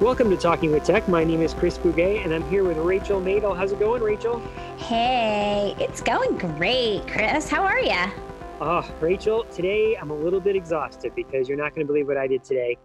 [0.00, 1.08] Welcome to Talking with Tech.
[1.08, 3.56] My name is Chris Bugaj, and I'm here with Rachel Madel.
[3.56, 4.38] How's it going, Rachel?
[4.76, 7.48] Hey, it's going great, Chris.
[7.48, 7.90] How are you?
[8.60, 12.06] Oh, ah, Rachel, today I'm a little bit exhausted because you're not going to believe
[12.06, 12.78] what I did today.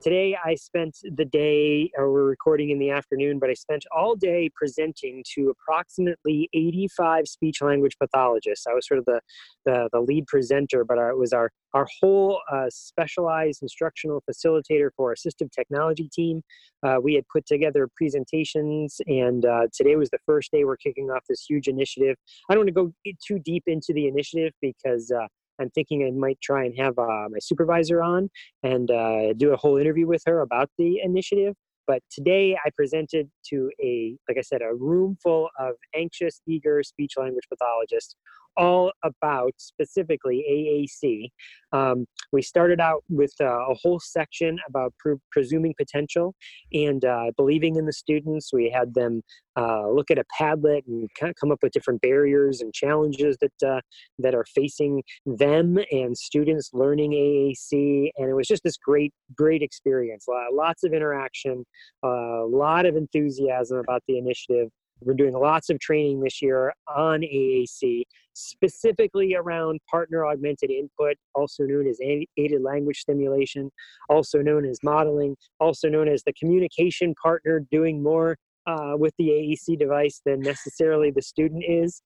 [0.00, 4.16] Today, I spent the day, or we're recording in the afternoon, but I spent all
[4.16, 8.66] day presenting to approximately 85 speech language pathologists.
[8.66, 9.20] I was sort of the,
[9.66, 15.14] the, the lead presenter, but it was our, our whole uh, specialized instructional facilitator for
[15.14, 16.40] assistive technology team.
[16.82, 21.10] Uh, we had put together presentations, and uh, today was the first day we're kicking
[21.10, 22.16] off this huge initiative.
[22.48, 25.26] I don't want to go too deep into the initiative because uh,
[25.60, 28.30] I'm thinking I might try and have uh, my supervisor on
[28.62, 31.54] and uh, do a whole interview with her about the initiative.
[31.86, 36.82] But today I presented to a, like I said, a room full of anxious, eager
[36.82, 38.14] speech language pathologists
[38.56, 41.28] all about specifically AAC.
[41.72, 46.34] Um, we started out with uh, a whole section about pre- presuming potential
[46.72, 48.52] and uh, believing in the students.
[48.52, 49.22] We had them
[49.56, 53.36] uh, look at a Padlet and kind of come up with different barriers and challenges
[53.40, 53.80] that uh,
[54.18, 58.10] that are facing them and students learning AAC.
[58.16, 60.26] And it was just this great, great experience.
[60.52, 61.64] Lots of interaction,
[62.02, 64.68] a lot of enthusiasm about the initiative.
[65.02, 68.02] We're doing lots of training this year on AAC,
[68.34, 73.70] specifically around partner augmented input, also known as aided language stimulation,
[74.08, 79.28] also known as modeling, also known as the communication partner doing more uh, with the
[79.28, 82.02] AAC device than necessarily the student is.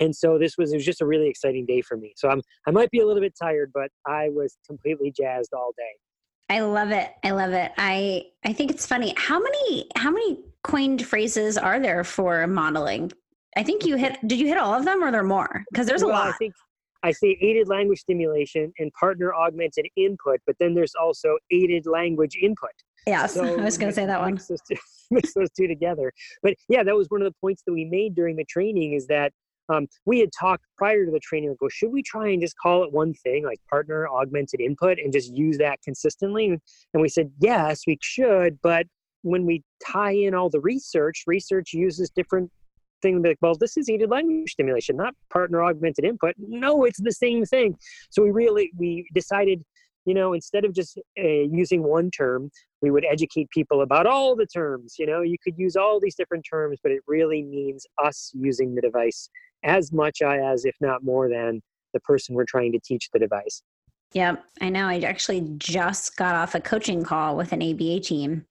[0.00, 2.12] And so this was, it was just a really exciting day for me.
[2.16, 5.72] So I'm I might be a little bit tired, but I was completely jazzed all
[5.76, 5.94] day.
[6.48, 7.10] I love it.
[7.22, 7.72] I love it.
[7.78, 9.14] I I think it's funny.
[9.16, 13.12] How many how many coined phrases are there for modeling?
[13.56, 15.64] I think you hit did you hit all of them or are there more?
[15.70, 16.28] Because there's a well, lot.
[16.28, 16.54] I think
[17.02, 22.36] I say aided language stimulation and partner augmented input, but then there's also aided language
[22.40, 22.70] input.
[23.06, 24.32] Yes, so I was going to say that one.
[24.34, 24.76] Mix those, two,
[25.10, 26.12] mix those two together.
[26.42, 29.06] But yeah, that was one of the points that we made during the training is
[29.08, 29.32] that
[29.68, 32.56] um, we had talked prior to the training like well should we try and just
[32.58, 36.58] call it one thing like partner augmented input and just use that consistently?
[36.92, 38.86] And we said yes we should but
[39.22, 42.50] when we tie in all the research research uses different
[43.02, 46.34] things like well this is aided language stimulation not partner augmented input.
[46.38, 47.76] No it's the same thing.
[48.10, 49.62] So we really we decided
[50.04, 51.22] you know instead of just uh,
[51.62, 52.50] using one term
[52.82, 55.22] we would educate people about all the terms you know?
[55.22, 59.30] You could use all these different terms but it really means us using the device
[59.64, 63.62] as much as, if not more than, the person we're trying to teach the device.
[64.12, 64.86] Yep, I know.
[64.86, 68.46] I actually just got off a coaching call with an ABA team,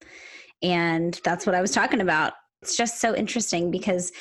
[0.61, 2.33] and that's what I was talking about.
[2.61, 4.11] It's just so interesting because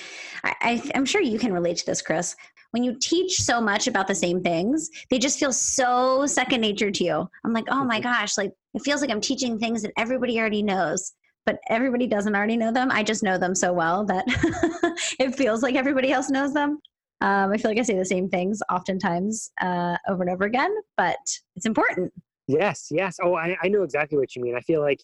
[0.44, 2.36] I, I, I'm sure you can relate to this, Chris.
[2.72, 6.90] When you teach so much about the same things, they just feel so second nature
[6.90, 7.28] to you.
[7.44, 8.08] I'm like, oh my mm-hmm.
[8.08, 11.12] gosh, like it feels like I'm teaching things that everybody already knows
[11.44, 12.90] but everybody doesn't already know them.
[12.90, 14.24] I just know them so well that
[15.18, 16.78] it feels like everybody else knows them.
[17.20, 20.74] Um, I feel like I say the same things oftentimes uh, over and over again,
[20.96, 21.18] but
[21.54, 22.12] it's important.
[22.48, 23.18] Yes, yes.
[23.22, 24.56] Oh, I, I know exactly what you mean.
[24.56, 24.98] I feel like,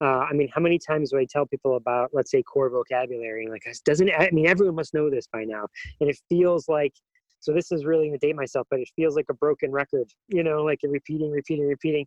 [0.00, 3.46] uh, I mean, how many times do I tell people about, let's say, core vocabulary?
[3.48, 5.66] Like, doesn't I mean everyone must know this by now?
[6.00, 6.92] And it feels like,
[7.40, 10.08] so this is really to date myself, but it feels like a broken record.
[10.28, 12.06] You know, like repeating, repeating, repeating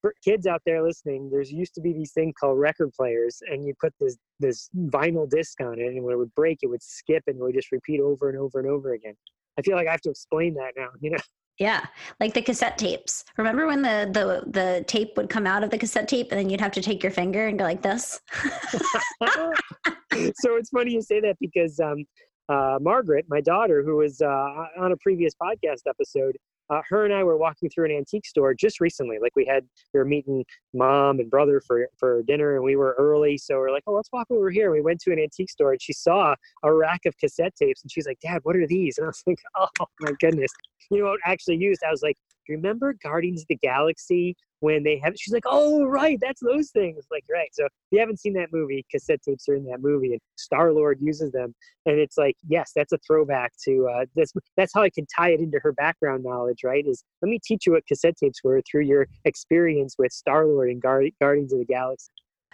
[0.00, 3.66] for kids out there listening, there's used to be these things called record players, and
[3.66, 6.82] you put this this vinyl disc on it, and when it would break, it would
[6.82, 9.14] skip and it would just repeat over and over and over again.
[9.58, 11.18] I feel like I have to explain that now, you know.
[11.58, 11.84] Yeah,
[12.20, 13.24] like the cassette tapes.
[13.36, 16.48] Remember when the the the tape would come out of the cassette tape, and then
[16.48, 18.20] you'd have to take your finger and go like this.
[19.22, 22.06] so it's funny you say that because um,
[22.48, 26.36] uh, Margaret, my daughter, who was uh, on a previous podcast episode,
[26.70, 29.18] uh, her and I were walking through an antique store just recently.
[29.20, 32.94] Like we had, we were meeting mom and brother for, for dinner and we were
[32.98, 33.36] early.
[33.36, 34.70] So we're like, oh, let's walk over here.
[34.70, 37.90] We went to an antique store and she saw a rack of cassette tapes and
[37.90, 38.98] she's like, dad, what are these?
[38.98, 40.50] And I was like, oh my goodness.
[40.90, 41.82] You know actually used?
[41.86, 42.16] I was like,
[42.50, 47.04] remember Guardians of the Galaxy when they have she's like oh right that's those things.
[47.10, 50.12] Like right so if you haven't seen that movie cassette tapes are in that movie
[50.12, 51.54] and star lord uses them
[51.86, 55.30] and it's like yes that's a throwback to uh that's that's how i can tie
[55.30, 58.60] it into her background knowledge right is let me teach you what cassette tapes were
[58.70, 62.10] through your experience with star lord and Guard- guardians of the galaxy.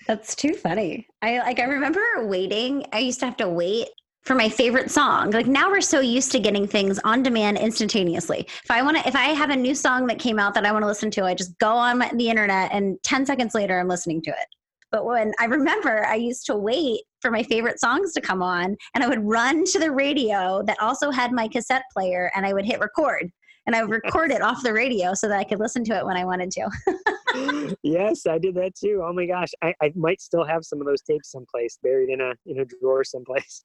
[0.07, 1.07] That's too funny.
[1.23, 3.89] I like i remember waiting i used to have to wait
[4.27, 5.31] for my favorite song.
[5.31, 8.41] Like now we're so used to getting things on demand instantaneously.
[8.65, 10.73] If I want to, if I have a new song that came out that I
[10.73, 13.87] want to listen to, I just go on the internet and 10 seconds later I'm
[13.87, 14.47] listening to it.
[14.91, 18.77] But when I remember I used to wait for my favorite songs to come on
[18.95, 22.53] and I would run to the radio that also had my cassette player and I
[22.53, 23.31] would hit record
[23.67, 26.05] and I would record it off the radio so that I could listen to it
[26.05, 27.77] when I wanted to.
[27.83, 29.05] yes, I did that too.
[29.05, 32.21] Oh my gosh, I, I might still have some of those tapes someplace, buried in
[32.21, 33.65] a in a drawer someplace.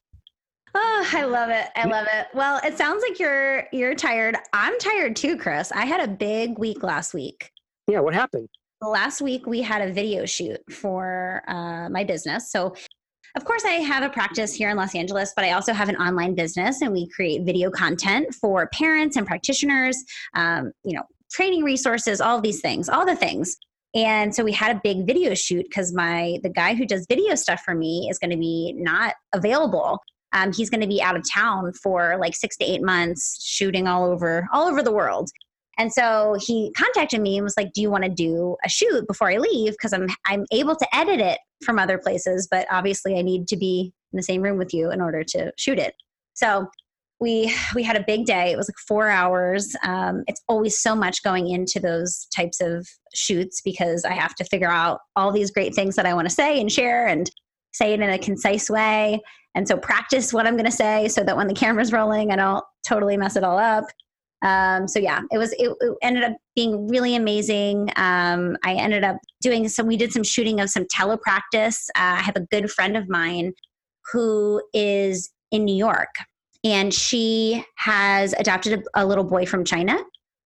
[0.74, 1.68] Oh, I love it.
[1.76, 2.28] I love it.
[2.34, 4.38] Well, it sounds like you're you're tired.
[4.54, 5.72] I'm tired too, Chris.
[5.72, 7.52] I had a big week last week.
[7.88, 8.48] Yeah, what happened?
[8.82, 12.52] Last week we had a video shoot for uh, my business.
[12.52, 12.74] So,
[13.36, 15.98] of course, I have a practice here in Los Angeles, but I also have an
[15.98, 20.02] online business, and we create video content for parents and practitioners.
[20.36, 23.58] Um, you know, training resources, all these things, all the things.
[23.94, 27.36] And so we had a big video shoot because my the guy who does video
[27.36, 30.00] stuff for me is going to be not available.
[30.34, 33.88] Um, he's going to be out of town for like six to eight months, shooting
[33.88, 35.30] all over all over the world.
[35.78, 39.08] And so he contacted me and was like, "Do you want to do a shoot
[39.08, 39.74] before I leave?
[39.74, 43.58] Because I'm I'm able to edit it from other places, but obviously I need to
[43.58, 45.96] be in the same room with you in order to shoot it."
[46.34, 46.68] So
[47.22, 48.52] we we had a big day.
[48.52, 49.74] It was like four hours.
[49.84, 54.44] Um, it's always so much going into those types of shoots because I have to
[54.44, 57.30] figure out all these great things that I want to say and share and
[57.74, 59.22] say it in a concise way.
[59.56, 62.36] And so practice what I'm going to say so that when the camera's rolling, I
[62.36, 63.86] don't totally mess it all up.
[64.44, 65.52] Um, so yeah, it was.
[65.54, 67.92] It, it, ended up being really amazing.
[67.96, 69.86] Um, I ended up doing some.
[69.86, 71.90] We did some shooting of some telepractice.
[71.96, 73.54] Uh, I have a good friend of mine
[74.12, 76.10] who is in New York
[76.64, 79.98] and she has adopted a, a little boy from China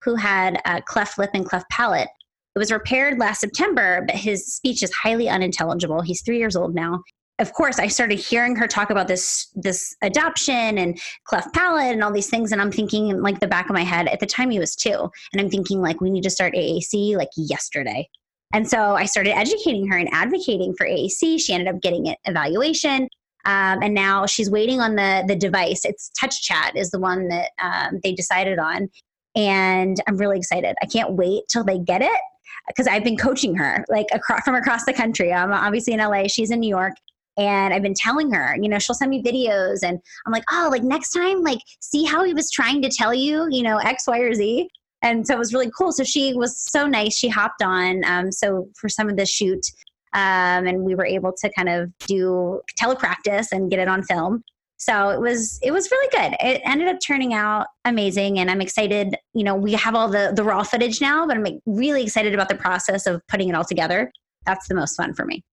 [0.03, 2.09] who had a cleft lip and cleft palate.
[2.55, 6.01] It was repaired last September, but his speech is highly unintelligible.
[6.01, 7.01] He's three years old now.
[7.39, 12.01] Of course, I started hearing her talk about this this adoption and cleft palate and
[12.01, 14.49] all these things, and I'm thinking like the back of my head at the time
[14.49, 18.07] he was two, and I'm thinking like we need to start AAC like yesterday.
[18.53, 21.41] And so I started educating her and advocating for AAC.
[21.41, 23.09] She ended up getting an evaluation.
[23.43, 25.83] Um, and now she's waiting on the the device.
[25.83, 28.89] It's Touch Chat is the one that um, they decided on,
[29.35, 30.75] and I'm really excited.
[30.81, 32.19] I can't wait till they get it
[32.67, 35.33] because I've been coaching her like across from across the country.
[35.33, 36.27] I'm obviously in LA.
[36.27, 36.93] She's in New York.
[37.37, 40.69] And I've been telling her, you know, she'll send me videos and I'm like, oh,
[40.71, 44.07] like next time, like see how he was trying to tell you, you know, X,
[44.07, 44.69] Y, or Z.
[45.01, 45.91] And so it was really cool.
[45.91, 47.15] So she was so nice.
[47.17, 48.03] She hopped on.
[48.05, 49.65] Um, so for some of the shoot,
[50.13, 54.43] um, and we were able to kind of do telepractice and get it on film.
[54.77, 56.37] So it was it was really good.
[56.39, 59.15] It ended up turning out amazing, and I'm excited.
[59.33, 62.49] You know, we have all the the raw footage now, but I'm really excited about
[62.49, 64.11] the process of putting it all together.
[64.45, 65.43] That's the most fun for me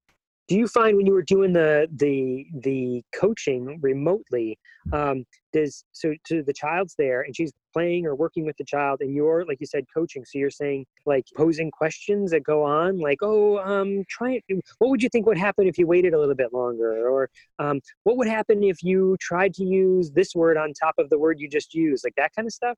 [0.52, 4.58] do you find when you were doing the the the coaching remotely
[4.92, 8.98] um does so to the child's there and she's playing or working with the child
[9.00, 12.98] and you're like you said coaching so you're saying like posing questions that go on
[12.98, 14.62] like oh um try it.
[14.76, 17.08] What would you think would happen if you waited a little bit longer?
[17.08, 21.08] Or um what would happen if you tried to use this word on top of
[21.08, 22.04] the word you just used?
[22.04, 22.76] Like that kind of stuff?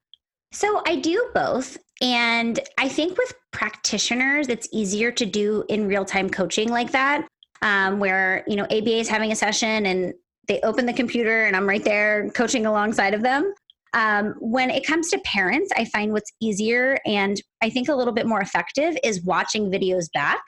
[0.53, 1.77] So I do both.
[2.01, 7.27] And I think with practitioners, it's easier to do in real time coaching like that
[7.63, 10.15] um, where you know ABA is having a session and
[10.49, 13.53] they open the computer and I'm right there coaching alongside of them.
[13.95, 18.13] Um, when it comes to parents, I find what's easier and I think a little
[18.13, 20.43] bit more effective is watching videos back.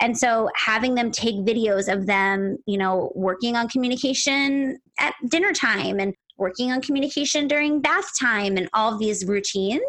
[0.00, 5.52] And so having them take videos of them, you know, working on communication at dinner
[5.52, 9.82] time and working on communication during bath time and all these routines,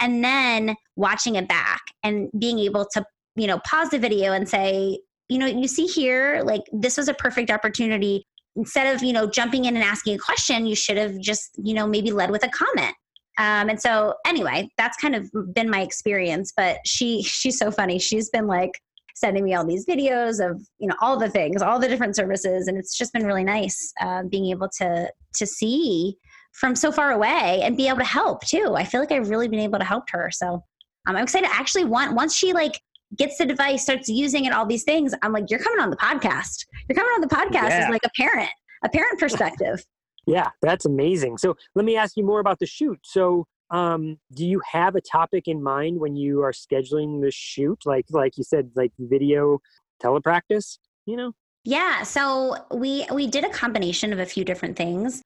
[0.00, 4.48] and then watching it back and being able to, you know, pause the video and
[4.48, 8.26] say, you know, you see here, like this was a perfect opportunity.
[8.56, 11.74] Instead of, you know, jumping in and asking a question, you should have just, you
[11.74, 12.94] know, maybe led with a comment.
[13.38, 16.52] Um, and so anyway, that's kind of been my experience.
[16.56, 17.98] But she she's so funny.
[17.98, 18.72] She's been like
[19.14, 22.68] sending me all these videos of you know all the things, all the different services,
[22.68, 26.16] and it's just been really nice uh, being able to to see
[26.52, 28.74] from so far away and be able to help too.
[28.76, 30.30] I feel like I've really been able to help her.
[30.32, 30.64] So
[31.06, 31.48] um, I'm excited.
[31.48, 32.80] I actually want once she like
[33.16, 35.14] gets the device, starts using it, all these things.
[35.22, 36.66] I'm like, you're coming on the podcast.
[36.88, 37.84] You're coming on the podcast yeah.
[37.84, 38.50] as like a parent,
[38.84, 39.84] a parent perspective.
[40.26, 41.38] yeah, that's amazing.
[41.38, 42.98] So let me ask you more about the shoot.
[43.02, 47.82] So um, do you have a topic in mind when you are scheduling the shoot?
[47.84, 49.60] Like like you said, like video
[50.02, 51.32] telepractice, you know?
[51.64, 52.02] Yeah.
[52.02, 55.22] So we we did a combination of a few different things.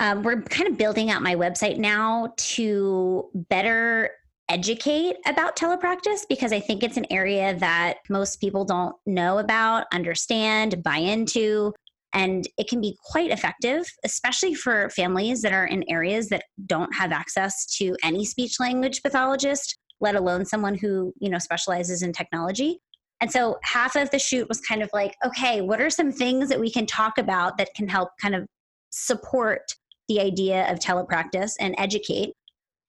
[0.00, 4.10] Um, we're kind of building out my website now to better
[4.48, 9.86] educate about telepractice because I think it's an area that most people don't know about,
[9.92, 11.74] understand, buy into.
[12.14, 16.94] And it can be quite effective, especially for families that are in areas that don't
[16.94, 22.12] have access to any speech language pathologist, let alone someone who, you know, specializes in
[22.12, 22.80] technology.
[23.20, 26.48] And so half of the shoot was kind of like, okay, what are some things
[26.48, 28.46] that we can talk about that can help kind of
[28.90, 29.74] support
[30.08, 32.32] the idea of telepractice and educate?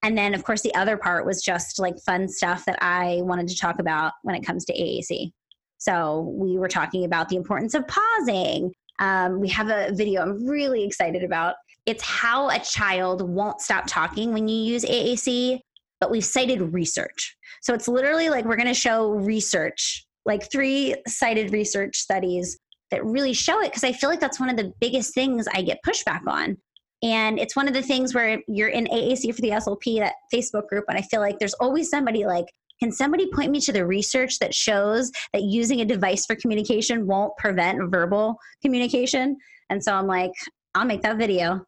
[0.02, 3.48] And then, of course, the other part was just like fun stuff that I wanted
[3.48, 5.32] to talk about when it comes to AAC.
[5.78, 8.72] So we were talking about the importance of pausing.
[8.98, 11.56] Um, we have a video I'm really excited about.
[11.86, 15.60] It's how a child won't stop talking when you use AAC,
[16.00, 17.36] but we've cited research.
[17.62, 22.58] So it's literally like we're going to show research, like three cited research studies
[22.90, 25.62] that really show it because I feel like that's one of the biggest things I
[25.62, 26.56] get pushback on.
[27.02, 30.68] And it's one of the things where you're in AAC for the SLP, that Facebook
[30.68, 32.46] group, and I feel like there's always somebody like,
[32.78, 37.06] can somebody point me to the research that shows that using a device for communication
[37.06, 39.36] won't prevent verbal communication?
[39.68, 40.32] And so I'm like,
[40.74, 41.64] I'll make that video.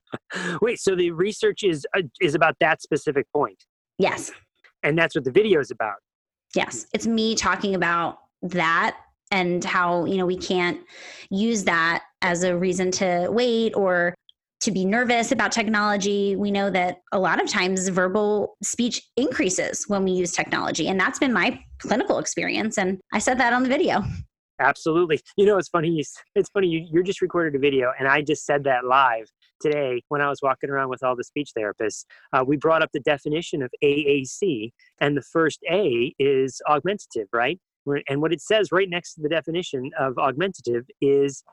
[0.60, 3.64] Wait, so the research is uh, is about that specific point?
[3.98, 4.32] Yes.
[4.82, 5.96] And that's what the video is about.
[6.54, 8.96] Yes, it's me talking about that
[9.30, 10.80] and how you know we can't
[11.30, 14.14] use that as a reason to wait or
[14.60, 16.36] to be nervous about technology.
[16.36, 20.88] We know that a lot of times verbal speech increases when we use technology.
[20.88, 22.78] And that's been my clinical experience.
[22.78, 24.02] And I said that on the video.
[24.58, 25.20] Absolutely.
[25.36, 26.02] You know, it's funny.
[26.34, 26.68] It's funny.
[26.68, 29.26] You, you just recorded a video, and I just said that live
[29.60, 32.04] today when I was walking around with all the speech therapists.
[32.32, 37.60] Uh, we brought up the definition of AAC, and the first A is augmentative, right?
[38.08, 41.44] And what it says right next to the definition of augmentative is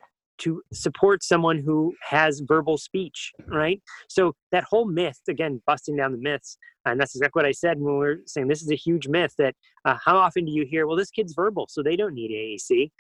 [0.44, 3.82] to support someone who has verbal speech, right?
[4.10, 7.80] So that whole myth, again, busting down the myths, and that's exactly what I said
[7.80, 10.66] when we were saying this is a huge myth that uh, how often do you
[10.70, 12.92] hear, well, this kid's verbal, so they don't need AAC.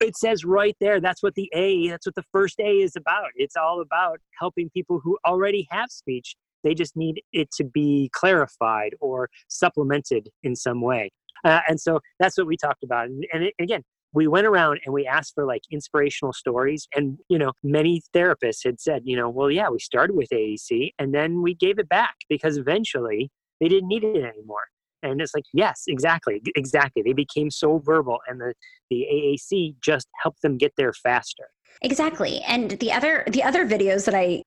[0.00, 3.28] It says right there, that's what the A, that's what the first A is about.
[3.36, 6.36] It's all about helping people who already have speech.
[6.62, 11.10] They just need it to be clarified or supplemented in some way.
[11.44, 13.06] Uh, and so that's what we talked about.
[13.06, 13.82] And, and it, again,
[14.14, 18.64] we went around and we asked for like inspirational stories and you know many therapists
[18.64, 21.88] had said you know well yeah we started with AAC and then we gave it
[21.88, 23.30] back because eventually
[23.60, 24.64] they didn't need it anymore.
[25.02, 28.54] And it's like yes exactly exactly they became so verbal and the
[28.90, 31.44] the AAC just helped them get there faster.
[31.82, 34.42] Exactly and the other the other videos that I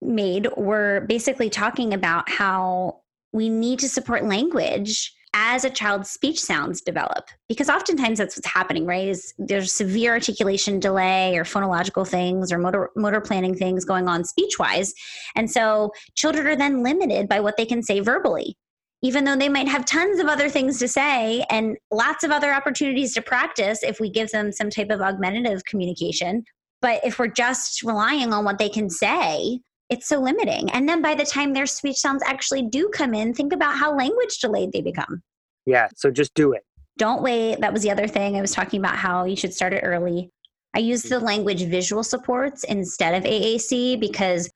[0.00, 3.00] made were basically talking about how
[3.32, 7.28] we need to support language as a child's speech sounds develop.
[7.48, 12.58] Because oftentimes that's what's happening right is there's severe articulation delay or phonological things or
[12.58, 14.94] motor motor planning things going on speech wise
[15.36, 18.56] and so children are then limited by what they can say verbally.
[19.00, 22.52] Even though they might have tons of other things to say and lots of other
[22.52, 26.42] opportunities to practice if we give them some type of augmentative communication.
[26.82, 30.70] But if we're just relying on what they can say it's so limiting.
[30.70, 33.96] And then by the time their speech sounds actually do come in, think about how
[33.96, 35.22] language delayed they become.
[35.66, 36.62] Yeah, so just do it.
[36.98, 37.60] Don't wait.
[37.60, 40.30] That was the other thing I was talking about how you should start it early.
[40.74, 41.24] I use the mm-hmm.
[41.24, 44.50] language visual supports instead of AAC because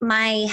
[0.00, 0.48] my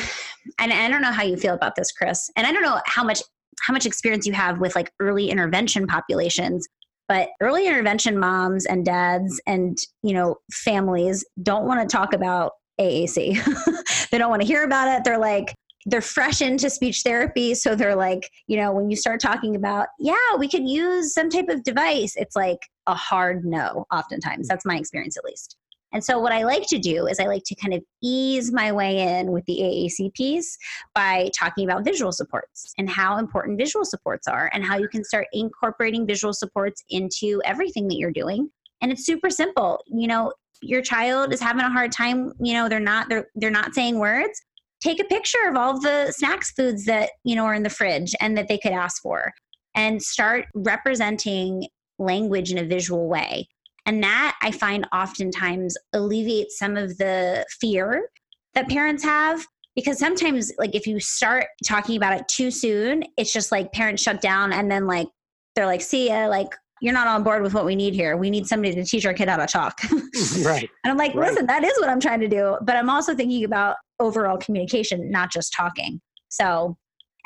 [0.59, 2.29] and I don't know how you feel about this, Chris.
[2.35, 3.21] And I don't know how much
[3.61, 6.67] how much experience you have with like early intervention populations,
[7.07, 12.53] but early intervention moms and dads and you know families don't want to talk about
[12.79, 14.09] AAC.
[14.11, 15.03] they don't want to hear about it.
[15.03, 15.55] They're like,
[15.85, 17.53] they're fresh into speech therapy.
[17.53, 21.29] So they're like, you know, when you start talking about, yeah, we could use some
[21.29, 24.47] type of device, it's like a hard no, oftentimes.
[24.47, 25.55] That's my experience at least.
[25.93, 28.69] And so, what I like to do is I like to kind of ease my
[28.73, 30.57] way in with the AAC piece
[30.93, 35.05] by talking about visual supports and how important visual supports are and how you can
[35.05, 38.49] start incorporating visual supports into everything that you're doing.
[38.81, 39.81] And it's super simple.
[39.87, 43.51] You know, your child is having a hard time, you know, they're not they're they're
[43.51, 44.41] not saying words,
[44.81, 48.13] take a picture of all the snacks foods that, you know, are in the fridge
[48.19, 49.33] and that they could ask for
[49.75, 51.67] and start representing
[51.99, 53.47] language in a visual way.
[53.85, 58.09] And that I find oftentimes alleviates some of the fear
[58.53, 59.45] that parents have
[59.75, 64.01] because sometimes like if you start talking about it too soon, it's just like parents
[64.01, 65.07] shut down and then like
[65.55, 66.49] they're like, see ya, like
[66.81, 68.17] you're not on board with what we need here.
[68.17, 69.79] We need somebody to teach our kid how to talk.
[70.43, 70.69] right.
[70.83, 71.29] And I'm like, right.
[71.29, 72.57] listen, that is what I'm trying to do.
[72.61, 76.01] But I'm also thinking about overall communication, not just talking.
[76.29, 76.77] So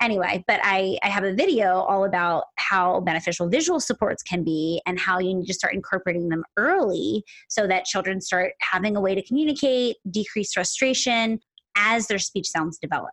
[0.01, 4.81] anyway, but I, I have a video all about how beneficial visual supports can be
[4.85, 9.01] and how you need to start incorporating them early so that children start having a
[9.01, 11.39] way to communicate, decrease frustration
[11.75, 13.11] as their speech sounds develop.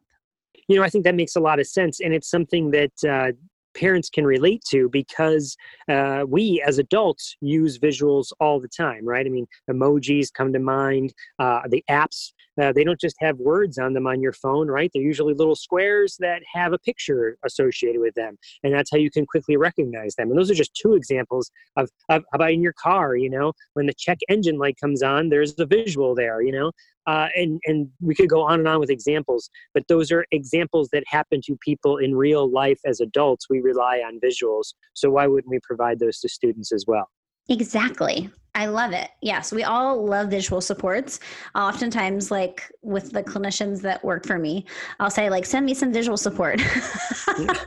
[0.69, 2.01] You know, I think that makes a lot of sense.
[2.01, 3.33] And it's something that uh,
[3.79, 5.57] parents can relate to because
[5.89, 9.27] uh, we as adults use visuals all the time, right?
[9.27, 13.79] I mean, emojis come to mind, uh, the apps uh, they don't just have words
[13.79, 14.91] on them on your phone, right?
[14.93, 18.37] They're usually little squares that have a picture associated with them.
[18.63, 20.31] And that's how you can quickly recognize them.
[20.31, 23.53] And those are just two examples of, of how about in your car, you know,
[23.75, 26.73] when the check engine light comes on, there's a visual there, you know,
[27.07, 30.89] uh, and and we could go on and on with examples but those are examples
[30.93, 35.25] that happen to people in real life as adults we rely on visuals so why
[35.25, 37.09] wouldn't we provide those to students as well
[37.49, 38.29] Exactly.
[38.57, 39.11] I love it.
[39.21, 41.21] Yes, we all love visual supports.
[41.55, 44.65] Oftentimes, like with the clinicians that work for me,
[44.99, 46.63] I'll say, like, send me some visual support.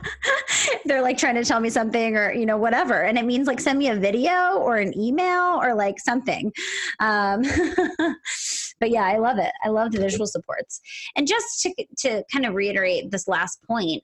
[0.84, 3.04] They're like trying to tell me something or, you know, whatever.
[3.04, 6.52] And it means like send me a video or an email or like something.
[6.98, 7.42] Um,
[8.80, 9.52] but yeah, I love it.
[9.62, 10.80] I love the visual supports.
[11.14, 14.02] And just to, to kind of reiterate this last point,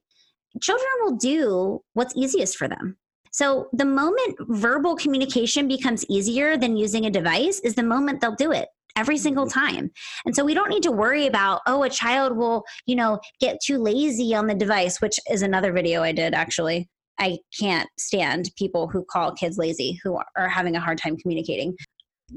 [0.63, 2.97] children will do what's easiest for them
[3.33, 8.35] so the moment verbal communication becomes easier than using a device is the moment they'll
[8.35, 9.61] do it every single mm-hmm.
[9.61, 9.91] time.
[10.25, 13.61] And so we don't need to worry about, oh, a child will, you know, get
[13.63, 16.89] too lazy on the device, which is another video I did actually.
[17.19, 21.75] I can't stand people who call kids lazy who are having a hard time communicating.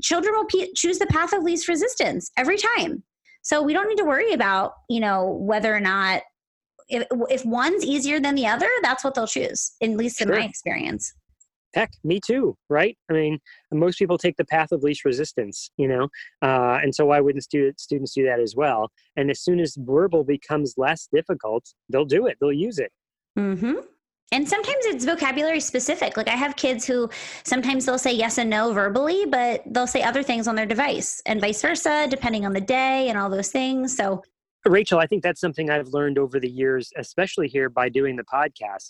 [0.01, 3.03] Children will choose the path of least resistance every time.
[3.41, 6.22] So we don't need to worry about, you know, whether or not
[6.89, 10.31] if, if one's easier than the other, that's what they'll choose, at least sure.
[10.31, 11.13] in my experience.
[11.75, 12.98] Heck, me too, right?
[13.12, 13.39] I mean,
[13.72, 16.10] most people take the path of least resistance, you know,
[16.41, 18.89] uh, and so why wouldn't students do that as well?
[19.17, 22.38] And as soon as verbal becomes less difficult, they'll do it.
[22.41, 22.91] They'll use it.
[23.38, 23.75] Mm-hmm.
[24.31, 26.17] And sometimes it's vocabulary specific.
[26.17, 27.10] Like I have kids who
[27.43, 31.22] sometimes they'll say yes and no verbally, but they'll say other things on their device,
[31.25, 33.96] and vice versa, depending on the day and all those things.
[33.96, 34.24] So
[34.65, 38.23] Rachel, I think that's something I've learned over the years, especially here by doing the
[38.23, 38.87] podcast.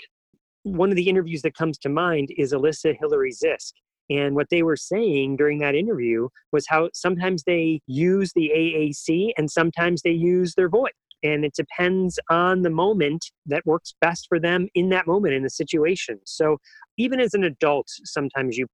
[0.64, 3.74] One of the interviews that comes to mind is Alyssa Hillary Zisk.
[4.10, 9.32] And what they were saying during that interview was how sometimes they use the AAC
[9.38, 10.92] and sometimes they use their voice.
[11.22, 15.44] And it depends on the moment that works best for them in that moment in
[15.44, 16.20] the situation.
[16.26, 16.58] So
[16.98, 18.68] even as an adult, sometimes you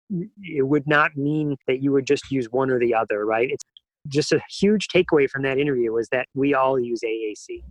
[0.44, 3.50] it would not mean that you would just use one or the other, right?
[3.52, 3.64] It's
[4.08, 7.64] just a huge takeaway from that interview was that we all use AAC.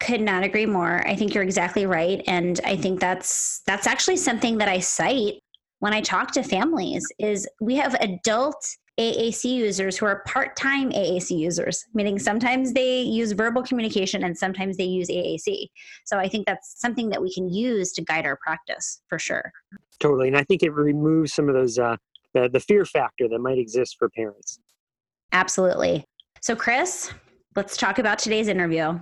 [0.00, 1.06] Could not agree more.
[1.06, 5.40] I think you're exactly right, and I think that's that's actually something that I cite
[5.78, 7.06] when I talk to families.
[7.18, 8.62] Is we have adult
[8.98, 14.76] AAC users who are part-time AAC users, meaning sometimes they use verbal communication and sometimes
[14.76, 15.68] they use AAC.
[16.04, 19.52] So I think that's something that we can use to guide our practice for sure.
[19.98, 21.96] Totally, and I think it removes some of those uh,
[22.34, 24.60] the the fear factor that might exist for parents.
[25.36, 26.02] Absolutely.
[26.40, 27.12] So, Chris,
[27.56, 28.98] let's talk about today's interview.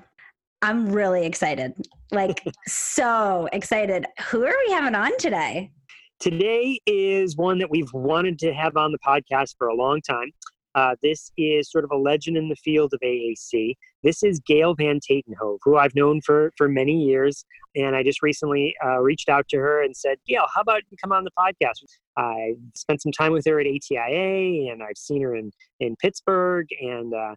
[0.63, 1.75] I'm really excited.
[2.11, 4.05] Like, so excited.
[4.31, 5.71] Who are we having on today?
[6.19, 10.33] Today is one that we've wanted to have on the podcast for a long time.
[10.75, 13.77] Uh, this is sort of a legend in the field of AAC.
[14.05, 17.45] This is Gail Van Tatenhove, who I've known for, for many years.
[17.75, 20.97] And I just recently uh, reached out to her and said, Gail, how about you
[21.03, 21.83] come on the podcast?
[22.17, 26.67] I spent some time with her at ATIA and I've seen her in, in Pittsburgh.
[26.81, 27.35] And uh,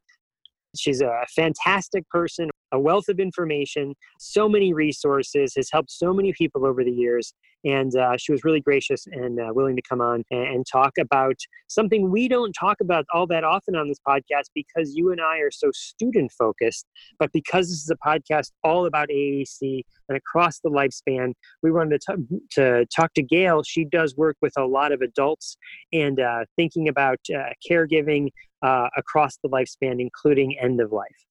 [0.75, 6.33] she's a fantastic person, a wealth of information, so many resources, has helped so many
[6.33, 7.33] people over the years.
[7.65, 10.91] And uh, she was really gracious and uh, willing to come on and, and, talk
[10.99, 11.35] about
[11.67, 15.39] something we don't talk about all that often on this podcast because you and I
[15.39, 16.85] are so student focused.
[17.19, 21.99] But because this is a podcast all about AAC and across the lifespan, we wanted
[22.01, 23.63] to, t- to talk to Gail.
[23.63, 25.57] She does work with a lot of adults
[25.91, 28.29] and uh, thinking about uh, caregiving
[28.61, 31.26] uh, across the lifespan, including end of life.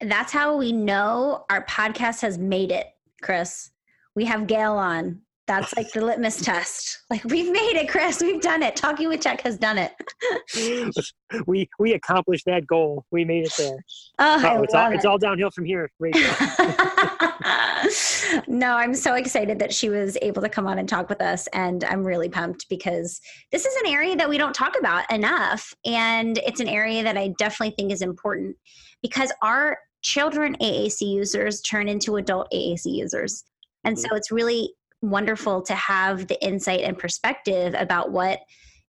[0.00, 2.86] That's how we know our podcast has made it,
[3.22, 3.70] Chris.
[4.14, 5.22] We have Gail on.
[5.46, 7.02] That's like the litmus test.
[7.08, 8.20] Like we've made it, Chris.
[8.20, 8.76] We've done it.
[8.76, 11.12] Talking with Tech has done it.
[11.46, 13.04] we we accomplished that goal.
[13.10, 13.78] We made it there.
[14.18, 14.96] Oh, oh it's all it.
[14.96, 16.22] it's all downhill from here, Rachel.
[18.48, 21.46] no, I'm so excited that she was able to come on and talk with us,
[21.52, 23.20] and I'm really pumped because
[23.52, 27.16] this is an area that we don't talk about enough, and it's an area that
[27.16, 28.56] I definitely think is important
[29.02, 33.44] because our children AAC users turn into adult AAC users.
[33.84, 34.16] And so mm-hmm.
[34.16, 38.40] it's really wonderful to have the insight and perspective about what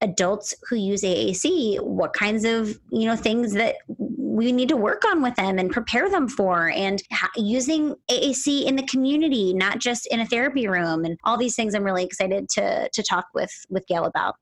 [0.01, 5.03] adults who use AAC, what kinds of, you know, things that we need to work
[5.05, 7.01] on with them and prepare them for and
[7.35, 11.73] using AAC in the community, not just in a therapy room and all these things
[11.73, 14.35] I'm really excited to to talk with with Gail about.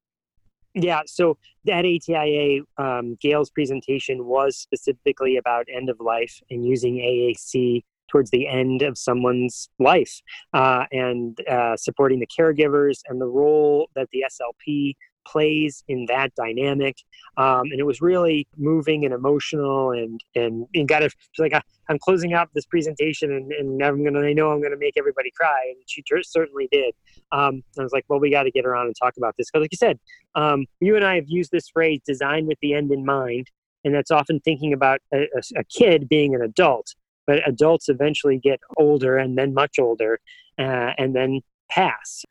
[0.75, 6.95] Yeah, so that ATIA, um, Gail's presentation was specifically about end of life and using
[6.95, 10.21] AAC towards the end of someone's life
[10.53, 16.33] uh, and uh, supporting the caregivers and the role that the SLP plays in that
[16.35, 16.97] dynamic.
[17.37, 21.61] Um, and it was really moving and emotional and and, and got it like I,
[21.89, 25.31] am closing out this presentation and, and I'm gonna I know I'm gonna make everybody
[25.31, 26.93] cry and she certainly did.
[27.31, 29.63] Um, I was like, well, we got to get on and talk about this because,
[29.63, 29.99] like you said,
[30.35, 33.49] um, you and I have used this phrase "design with the end in mind,"
[33.83, 36.93] and that's often thinking about a, a, a kid being an adult.
[37.27, 40.19] But adults eventually get older and then much older,
[40.59, 42.23] uh, and then pass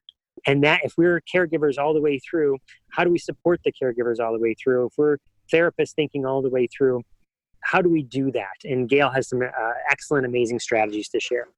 [0.47, 2.59] and that if we're caregivers all the way through
[2.91, 4.87] how do we support the caregivers all the way through?
[4.87, 5.17] If we're
[5.53, 7.03] therapists thinking all the way through
[7.61, 8.57] how do we do that?
[8.65, 11.49] And gail has some uh, excellent amazing strategies to share.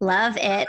[0.00, 0.68] Love it.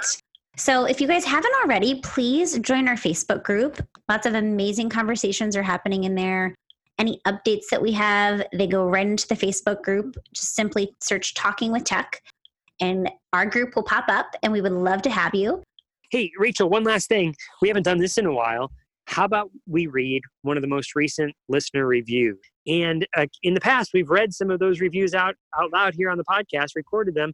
[0.55, 3.85] So if you guys haven't already please join our facebook group.
[4.07, 6.55] Lots of amazing conversations are happening in there.
[6.99, 10.15] Any updates that we have they go right into the facebook group.
[10.33, 12.21] Just simply search talking with tech
[12.79, 15.63] and our group will pop up and we would love to have you
[16.13, 17.35] Hey, Rachel, one last thing.
[17.59, 18.71] We haven't done this in a while.
[19.07, 22.37] How about we read one of the most recent listener reviews?
[22.67, 26.11] And uh, in the past, we've read some of those reviews out, out loud here
[26.11, 27.33] on the podcast, recorded them.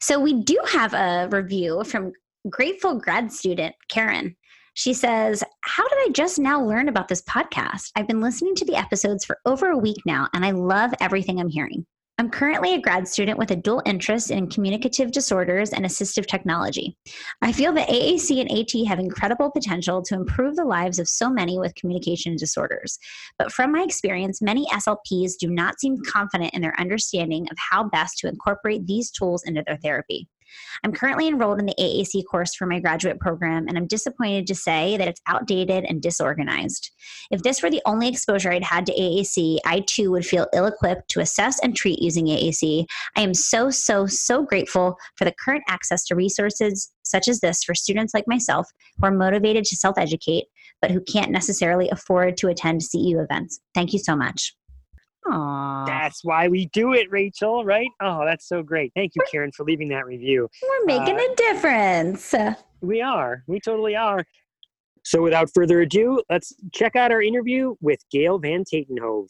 [0.00, 2.12] So we do have a review from
[2.48, 4.36] grateful grad student Karen.
[4.74, 7.90] She says, How did I just now learn about this podcast?
[7.96, 11.40] I've been listening to the episodes for over a week now, and I love everything
[11.40, 11.84] I'm hearing.
[12.22, 16.96] I'm currently a grad student with a dual interest in communicative disorders and assistive technology.
[17.42, 21.28] I feel that AAC and AT have incredible potential to improve the lives of so
[21.28, 22.96] many with communication disorders.
[23.40, 27.88] But from my experience, many SLPs do not seem confident in their understanding of how
[27.88, 30.28] best to incorporate these tools into their therapy.
[30.84, 34.54] I'm currently enrolled in the AAC course for my graduate program, and I'm disappointed to
[34.54, 36.90] say that it's outdated and disorganized.
[37.30, 40.66] If this were the only exposure I'd had to AAC, I too would feel ill
[40.66, 42.86] equipped to assess and treat using AAC.
[43.16, 47.62] I am so, so, so grateful for the current access to resources such as this
[47.62, 50.46] for students like myself who are motivated to self educate,
[50.80, 53.60] but who can't necessarily afford to attend CEU events.
[53.74, 54.54] Thank you so much.
[55.26, 55.86] Aww.
[55.86, 57.88] That's why we do it, Rachel, right?
[58.00, 58.92] Oh, that's so great.
[58.94, 60.48] Thank you, Karen, for leaving that review.
[60.62, 62.34] We're making uh, a difference.
[62.80, 63.44] We are.
[63.46, 64.24] We totally are.
[65.04, 69.28] So, without further ado, let's check out our interview with Gail Van Tatenhove.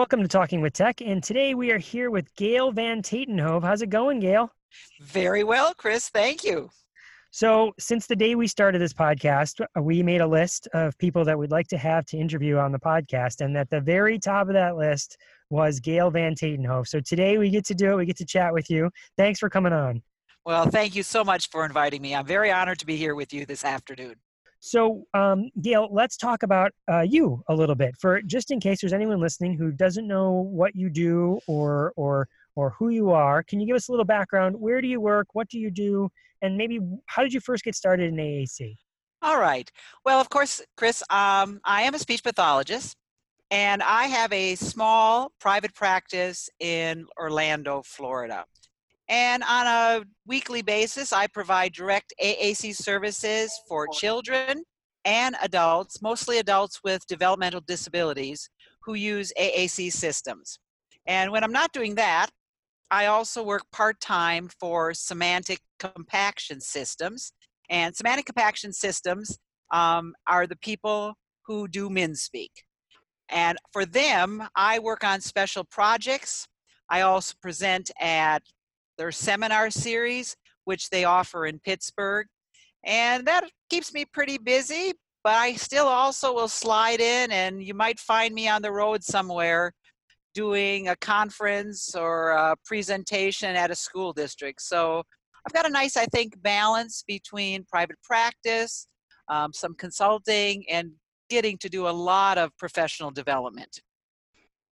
[0.00, 3.62] Welcome to Talking with Tech, and today we are here with Gail Van Tatenhove.
[3.62, 4.50] How's it going, Gail?
[5.02, 6.08] Very well, Chris.
[6.08, 6.70] Thank you.
[7.32, 11.22] So, since the day we started this podcast, uh, we made a list of people
[11.26, 13.42] that we'd like to have to interview on the podcast.
[13.42, 15.18] And at the very top of that list
[15.50, 16.88] was Gail Van Tatenhove.
[16.88, 17.96] So, today we get to do it.
[17.96, 18.88] We get to chat with you.
[19.18, 20.02] Thanks for coming on.
[20.46, 22.14] Well, thank you so much for inviting me.
[22.14, 24.14] I'm very honored to be here with you this afternoon.
[24.60, 28.80] So, um, Gail, let's talk about uh, you a little bit, for just in case
[28.80, 33.42] there's anyone listening who doesn't know what you do or or or who you are.
[33.42, 34.54] Can you give us a little background?
[34.54, 35.28] Where do you work?
[35.32, 36.10] What do you do?
[36.42, 38.76] And maybe how did you first get started in AAC?
[39.22, 39.70] All right.
[40.04, 42.96] Well, of course, Chris, um, I am a speech pathologist
[43.50, 48.44] and I have a small private practice in Orlando, Florida.
[49.10, 54.62] And on a weekly basis, I provide direct AAC services for children
[55.04, 58.48] and adults, mostly adults with developmental disabilities
[58.84, 60.60] who use AAC systems.
[61.06, 62.28] And when I'm not doing that,
[62.92, 67.32] I also work part time for semantic compaction systems.
[67.68, 69.38] And semantic compaction systems
[69.72, 71.14] um, are the people
[71.46, 72.50] who do Minspeak.
[73.28, 76.46] And for them, I work on special projects.
[76.88, 78.42] I also present at
[79.00, 82.26] their seminar series, which they offer in Pittsburgh.
[82.84, 84.92] And that keeps me pretty busy,
[85.24, 89.02] but I still also will slide in, and you might find me on the road
[89.02, 89.72] somewhere
[90.34, 94.60] doing a conference or a presentation at a school district.
[94.60, 95.02] So
[95.46, 98.86] I've got a nice, I think, balance between private practice,
[99.28, 100.90] um, some consulting, and
[101.30, 103.80] getting to do a lot of professional development.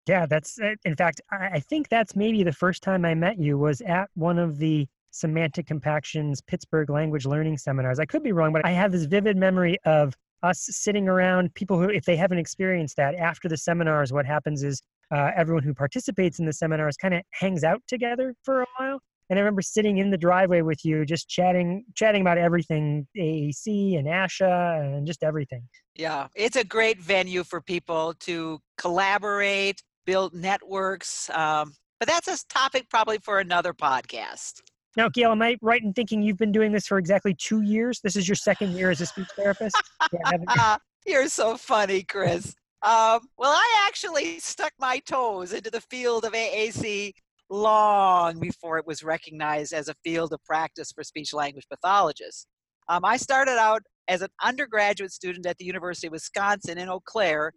[0.06, 3.58] Yeah, that's uh, in fact, I think that's maybe the first time I met you
[3.58, 7.98] was at one of the semantic compactions Pittsburgh language learning seminars.
[7.98, 11.78] I could be wrong, but I have this vivid memory of us sitting around people
[11.78, 15.74] who if they haven't experienced that after the seminars what happens is uh, everyone who
[15.74, 19.00] participates in the seminars kind of hangs out together for a while.
[19.28, 23.98] And I remember sitting in the driveway with you, just chatting, chatting about everything AAC
[23.98, 25.62] and ASHA and just everything.
[25.96, 31.28] Yeah, it's a great venue for people to collaborate, build networks.
[31.30, 34.60] Um, but that's a topic probably for another podcast.
[34.96, 38.00] Now, Gail, am I right in thinking you've been doing this for exactly two years?
[38.00, 39.76] This is your second year as a speech therapist?
[40.12, 42.54] Yeah, You're so funny, Chris.
[42.82, 47.12] Um, well, I actually stuck my toes into the field of AAC
[47.48, 52.46] long before it was recognized as a field of practice for speech language pathologists.
[52.88, 57.00] Um, I started out as an undergraduate student at the University of Wisconsin in Eau
[57.04, 57.52] Claire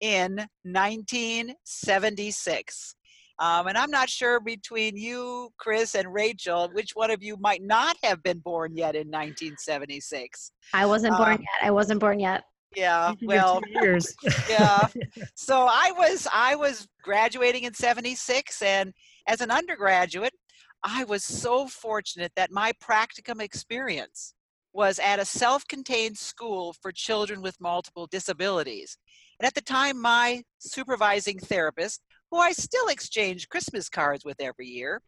[0.00, 2.94] in 1976.
[3.40, 7.62] Um, and I'm not sure between you, Chris, and Rachel, which one of you might
[7.62, 10.52] not have been born yet in 1976.
[10.72, 11.48] I wasn't born um, yet.
[11.62, 12.44] I wasn't born yet.
[12.76, 14.14] Yeah, well, years.
[14.48, 14.86] yeah.
[15.36, 18.92] So I was I was graduating in 76 and
[19.26, 20.34] as an undergraduate,
[20.82, 24.34] I was so fortunate that my practicum experience
[24.72, 28.98] was at a self-contained school for children with multiple disabilities.
[29.40, 34.66] And at the time, my supervising therapist, who I still exchange Christmas cards with every
[34.66, 35.02] year,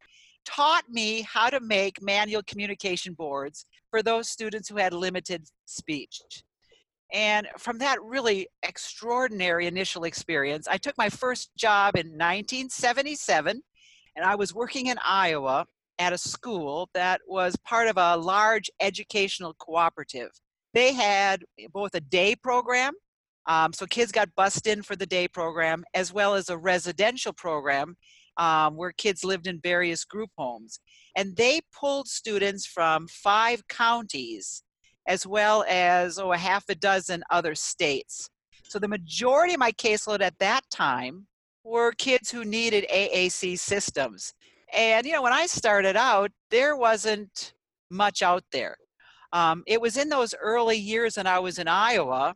[0.45, 6.21] taught me how to make manual communication boards for those students who had limited speech.
[7.13, 13.63] And from that really extraordinary initial experience, I took my first job in 1977,
[14.17, 15.67] and I was working in Iowa
[15.99, 20.31] at a school that was part of a large educational cooperative.
[20.75, 22.93] They had both a day program,
[23.47, 27.33] um, so kids got bussed in for the day program, as well as a residential
[27.33, 27.97] program
[28.37, 30.81] um, where kids lived in various group homes.
[31.17, 34.63] And they pulled students from five counties
[35.07, 38.29] as well as oh, a half a dozen other states.
[38.65, 41.27] So the majority of my caseload at that time
[41.63, 44.35] were kids who needed AAC systems.
[44.73, 47.55] And, you know, when I started out, there wasn't
[47.91, 48.77] much out there.
[49.33, 52.35] Um, it was in those early years when I was in Iowa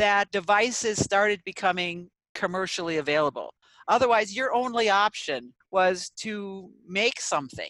[0.00, 3.52] that devices started becoming commercially available.
[3.86, 7.68] Otherwise, your only option was to make something.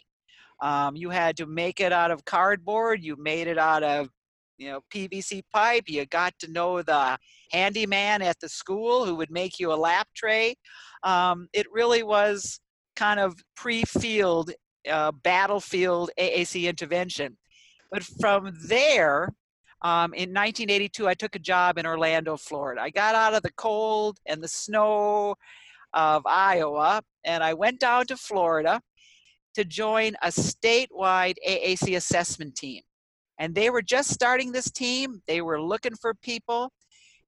[0.63, 4.11] Um, you had to make it out of cardboard, you made it out of
[4.59, 5.85] you know PVC pipe.
[5.89, 7.19] You got to know the
[7.51, 10.55] handyman at the school who would make you a lap tray.
[11.03, 12.61] Um, it really was
[12.95, 14.53] kind of pre-field,
[14.89, 17.37] uh, battlefield AAC intervention.
[17.91, 19.31] But from there,
[19.83, 22.83] um, in 1982, I took a job in Orlando, Florida.
[22.83, 25.35] I got out of the cold and the snow
[25.95, 28.81] of Iowa, and I went down to Florida
[29.55, 32.83] to join a statewide AAC assessment team.
[33.39, 36.71] And they were just starting this team, they were looking for people.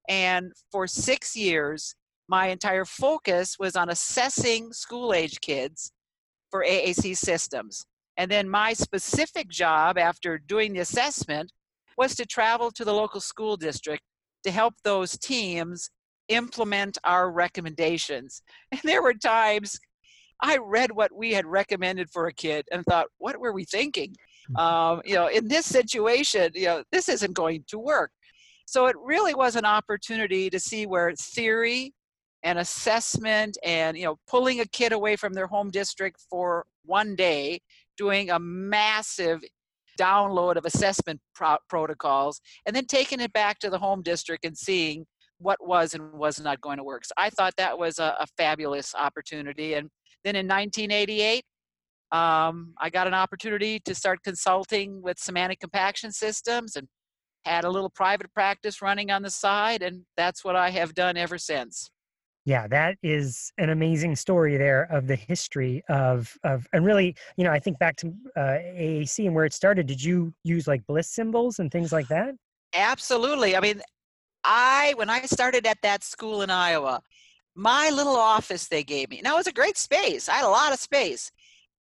[0.09, 1.95] And for six years,
[2.29, 5.91] my entire focus was on assessing school age kids
[6.51, 7.87] for AAC systems.
[8.19, 11.51] And then my specific job after doing the assessment
[11.97, 14.03] was to travel to the local school district
[14.45, 15.91] to help those teams
[16.29, 18.43] implement our recommendations.
[18.73, 19.79] And there were times
[20.41, 24.17] I read what we had recommended for a kid and thought, what were we thinking?
[24.51, 24.57] Mm-hmm.
[24.57, 28.11] Um, you know, in this situation, you know, this isn't going to work.
[28.67, 31.93] So it really was an opportunity to see where theory
[32.43, 37.15] and assessment and you know pulling a kid away from their home district for one
[37.15, 37.61] day,
[37.97, 39.41] doing a massive
[39.99, 44.57] download of assessment pro- protocols, and then taking it back to the home district and
[44.57, 45.07] seeing
[45.39, 47.05] what was and was not going to work.
[47.05, 49.75] So I thought that was a, a fabulous opportunity.
[49.75, 49.89] And
[50.25, 51.45] then in 1988,
[52.13, 56.87] um, I got an opportunity to start consulting with semantic compaction systems and
[57.45, 61.17] had a little private practice running on the side, and that's what I have done
[61.17, 61.91] ever since.
[62.45, 67.45] Yeah, that is an amazing story there of the history of of and really, you
[67.45, 69.87] know, I think back to uh, AAC and where it started.
[69.87, 72.35] Did you use like bliss symbols and things like that?
[72.75, 73.57] Absolutely.
[73.57, 73.81] I mean,
[74.43, 77.01] I when I started at that school in Iowa,
[77.55, 79.21] my little office they gave me.
[79.23, 80.29] Now it was a great space.
[80.29, 81.31] I had a lot of space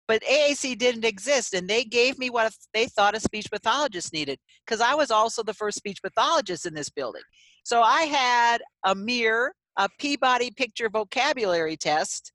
[0.07, 4.37] but AAC didn't exist, and they gave me what they thought a speech pathologist needed
[4.65, 7.21] because I was also the first speech pathologist in this building.
[7.63, 12.31] So I had a mirror, a Peabody picture vocabulary test,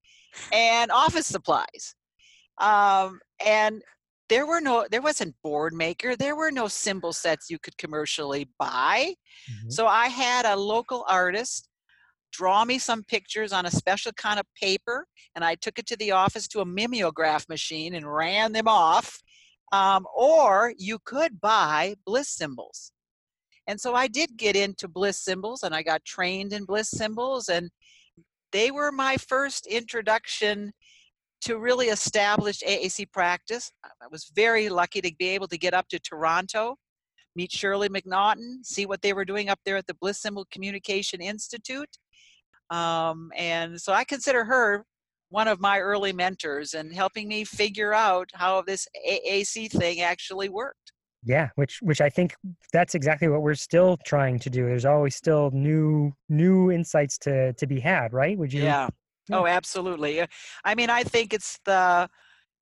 [0.53, 1.95] and office supplies.
[2.61, 3.83] Um, and
[4.29, 6.17] there were no, there wasn't Boardmaker.
[6.17, 9.15] There were no symbol sets you could commercially buy.
[9.51, 9.71] Mm-hmm.
[9.71, 11.69] So I had a local artist
[12.31, 15.97] draw me some pictures on a special kind of paper, and I took it to
[15.97, 19.23] the office to a mimeograph machine and ran them off.
[19.71, 22.93] Um, or you could buy bliss symbols.
[23.69, 27.49] And so I did get into bliss symbols and I got trained in bliss symbols,
[27.49, 27.71] and
[28.51, 30.73] they were my first introduction
[31.43, 33.71] to really establish AAC practice.
[33.85, 36.75] I was very lucky to be able to get up to Toronto,
[37.37, 41.21] meet Shirley McNaughton, see what they were doing up there at the Bliss Symbol Communication
[41.21, 41.97] Institute,
[42.71, 44.85] um, and so I consider her
[45.31, 50.49] one of my early mentors and helping me figure out how this AAC thing actually
[50.49, 50.93] worked.
[51.25, 52.35] Yeah, which which I think
[52.73, 54.67] that's exactly what we're still trying to do.
[54.67, 58.39] There's always still new new insights to to be had, right?
[58.39, 58.89] Would you Yeah.
[59.31, 60.25] Oh, absolutely.
[60.65, 62.09] I mean, I think it's the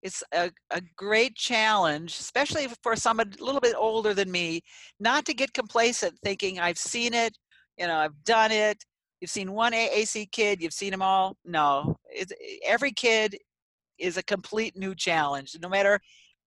[0.02, 4.62] it's a, a great challenge, especially for someone a little bit older than me,
[5.00, 7.36] not to get complacent thinking I've seen it,
[7.78, 8.84] you know, I've done it.
[9.20, 11.36] You've seen one AAC kid, you've seen them all.
[11.44, 12.32] No, it's,
[12.64, 13.36] every kid
[13.98, 15.56] is a complete new challenge.
[15.60, 16.00] No matter,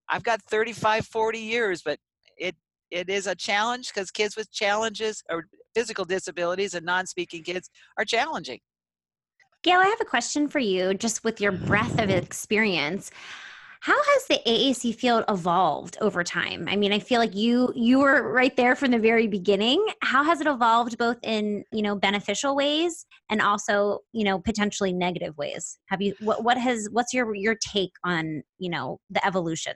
[0.10, 2.00] I've got 35, 40 years, but
[2.38, 2.56] it
[2.91, 5.45] it is a challenge because kids with challenges or
[5.76, 8.60] physical disabilities and non-speaking kids are challenging.
[9.62, 11.67] Gail, I have a question for you, just with your mm-hmm.
[11.67, 13.12] breadth of experience.
[13.82, 16.67] How has the AAC field evolved over time?
[16.69, 19.86] I mean, I feel like you you were right there from the very beginning.
[20.02, 24.91] How has it evolved both in, you know, beneficial ways and also, you know, potentially
[24.91, 25.80] negative ways?
[25.86, 29.74] Have you what what has what's your your take on, you know, the evolution?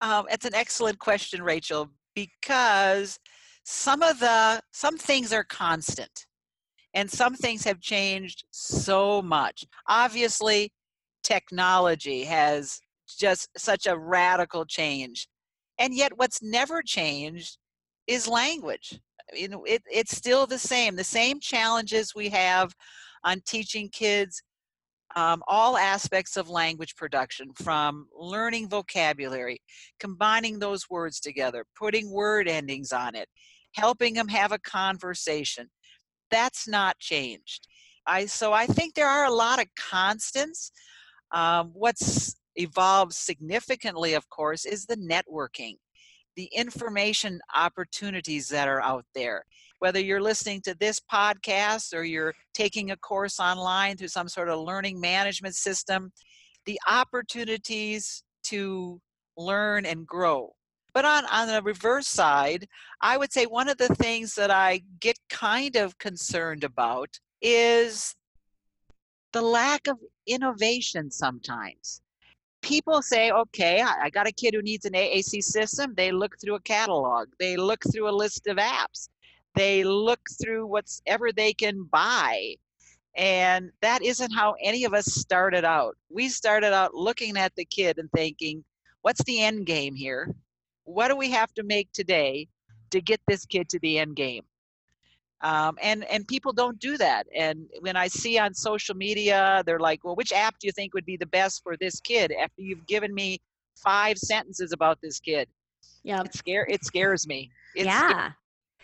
[0.00, 3.18] Um, it's an excellent question, Rachel, because
[3.64, 6.26] some of the some things are constant
[6.94, 9.64] and some things have changed so much.
[9.88, 10.72] Obviously,
[11.22, 12.80] technology has
[13.18, 15.28] just such a radical change.
[15.78, 17.58] And yet, what's never changed
[18.06, 18.98] is language.
[19.34, 20.96] You know, it, it's still the same.
[20.96, 22.74] The same challenges we have
[23.24, 24.42] on teaching kids
[25.14, 29.60] um, all aspects of language production, from learning vocabulary,
[30.00, 33.28] combining those words together, putting word endings on it,
[33.74, 35.68] helping them have a conversation
[36.30, 37.66] that's not changed.
[38.06, 40.72] I so I think there are a lot of constants.
[41.32, 45.76] Um, what's evolved significantly, of course, is the networking,
[46.36, 49.44] the information opportunities that are out there.
[49.78, 54.48] Whether you're listening to this podcast or you're taking a course online through some sort
[54.48, 56.12] of learning management system,
[56.64, 59.00] the opportunities to
[59.36, 60.56] learn and grow
[60.96, 62.66] but on, on the reverse side,
[63.02, 67.10] I would say one of the things that I get kind of concerned about
[67.42, 68.14] is
[69.34, 72.00] the lack of innovation sometimes.
[72.62, 75.92] People say, okay, I got a kid who needs an AAC system.
[75.94, 79.10] They look through a catalog, they look through a list of apps,
[79.56, 82.54] they look through whatever they can buy.
[83.16, 85.96] And that isn't how any of us started out.
[86.10, 88.62] We started out looking at the kid and thinking,
[89.00, 90.34] what's the end game here?
[90.86, 92.48] what do we have to make today
[92.90, 94.44] to get this kid to the end game?
[95.42, 97.26] Um, and and people don't do that.
[97.36, 100.94] And when I see on social media, they're like, "Well, which app do you think
[100.94, 103.38] would be the best for this kid?" After you've given me
[103.76, 105.48] five sentences about this kid,
[106.04, 107.50] yeah, it scare it scares me.
[107.74, 108.30] It's, yeah,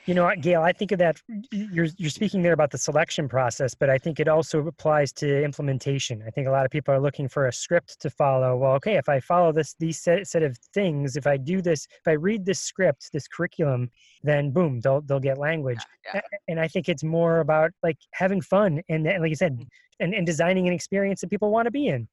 [0.06, 1.20] you know, Gail, I think of that.
[1.52, 5.44] You're you're speaking there about the selection process, but I think it also applies to
[5.44, 6.24] implementation.
[6.26, 8.56] I think a lot of people are looking for a script to follow.
[8.56, 11.86] Well, okay, if I follow this these set, set of things, if I do this,
[11.90, 13.90] if I read this script, this curriculum,
[14.24, 15.80] then boom, they'll they'll get language.
[16.06, 16.38] Yeah, yeah.
[16.48, 19.66] And I think it's more about like having fun and, and like you said, mm.
[20.00, 22.08] and, and designing an experience that people want to be in.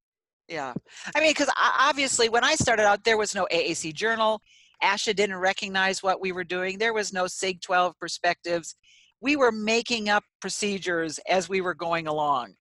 [0.48, 0.74] Yeah,
[1.16, 4.42] I mean, because obviously when I started out, there was no AAC journal
[4.84, 6.78] ASHA didn't recognize what we were doing.
[6.78, 8.76] There was no SIG 12 perspectives.
[9.22, 12.56] We were making up procedures as we were going along.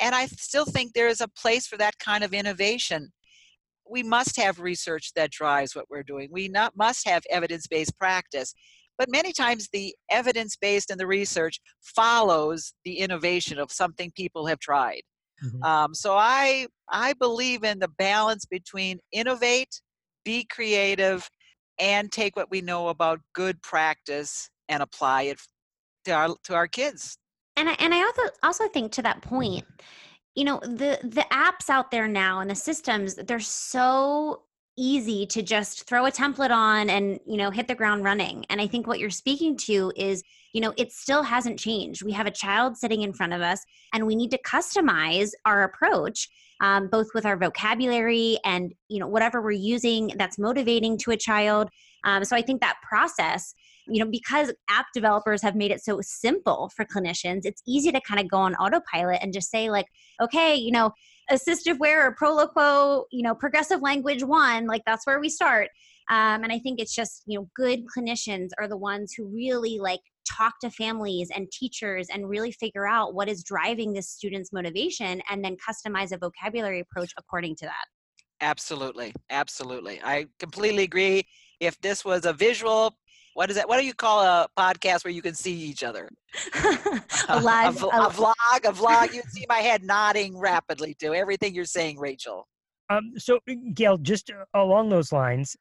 [0.00, 3.12] And I still think there is a place for that kind of innovation.
[3.88, 6.28] We must have research that drives what we're doing.
[6.30, 8.54] We not, must have evidence based practice.
[8.96, 14.46] But many times the evidence based and the research follows the innovation of something people
[14.46, 15.02] have tried.
[15.44, 15.62] Mm-hmm.
[15.62, 19.80] Um, so I I believe in the balance between innovate,
[20.24, 21.28] be creative,
[21.78, 25.38] and take what we know about good practice and apply it
[26.04, 27.18] to our to our kids.
[27.56, 29.64] And I, and I also also think to that point,
[30.34, 34.42] you know, the the apps out there now and the systems, they're so
[34.78, 38.60] easy to just throw a template on and you know hit the ground running and
[38.60, 42.02] i think what you're speaking to is you know it still hasn't changed.
[42.02, 43.60] We have a child sitting in front of us
[43.92, 46.28] and we need to customize our approach
[46.60, 51.16] um, both with our vocabulary and you know whatever we're using that's motivating to a
[51.16, 51.68] child.
[52.04, 53.54] Um, so i think that process
[53.88, 58.00] you know because app developers have made it so simple for clinicians it's easy to
[58.00, 59.86] kind of go on autopilot and just say like
[60.20, 60.92] okay you know
[61.30, 65.68] AssistiveWare or proloquo you know progressive language one like that's where we start.
[66.10, 69.78] Um, and i think it's just you know good clinicians are the ones who really
[69.78, 70.00] like
[70.36, 75.20] talk to families and teachers and really figure out what is driving this student's motivation
[75.30, 77.84] and then customize a vocabulary approach according to that
[78.40, 81.24] absolutely absolutely i completely agree
[81.60, 82.94] if this was a visual
[83.38, 83.68] what is that?
[83.68, 86.08] What do you call a podcast where you can see each other?
[87.28, 89.14] a live, a, a, a, vlog, a vlog.
[89.14, 92.48] You see my head nodding rapidly to everything you're saying, Rachel.
[92.90, 93.38] Um, so,
[93.74, 95.56] Gail, just uh, along those lines,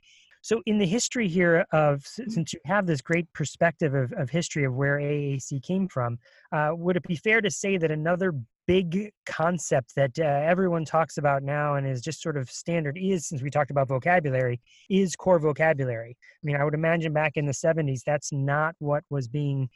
[0.47, 2.29] so in the history here of mm-hmm.
[2.29, 6.17] since you have this great perspective of, of history of where AAC came from,
[6.53, 8.33] uh, would it be fair to say that another
[8.65, 13.27] big concept that uh, everyone talks about now and is just sort of standard is
[13.27, 16.15] since we talked about vocabulary is core vocabulary.
[16.21, 19.67] I mean, I would imagine back in the 70s that's not what was being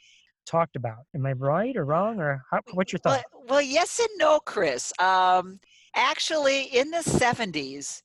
[0.46, 1.00] talked about.
[1.14, 3.26] Am I right or wrong or how, what's your thought?
[3.34, 4.94] Well, well, yes and no, Chris.
[5.00, 5.60] Um,
[5.98, 8.04] actually, in the 70s,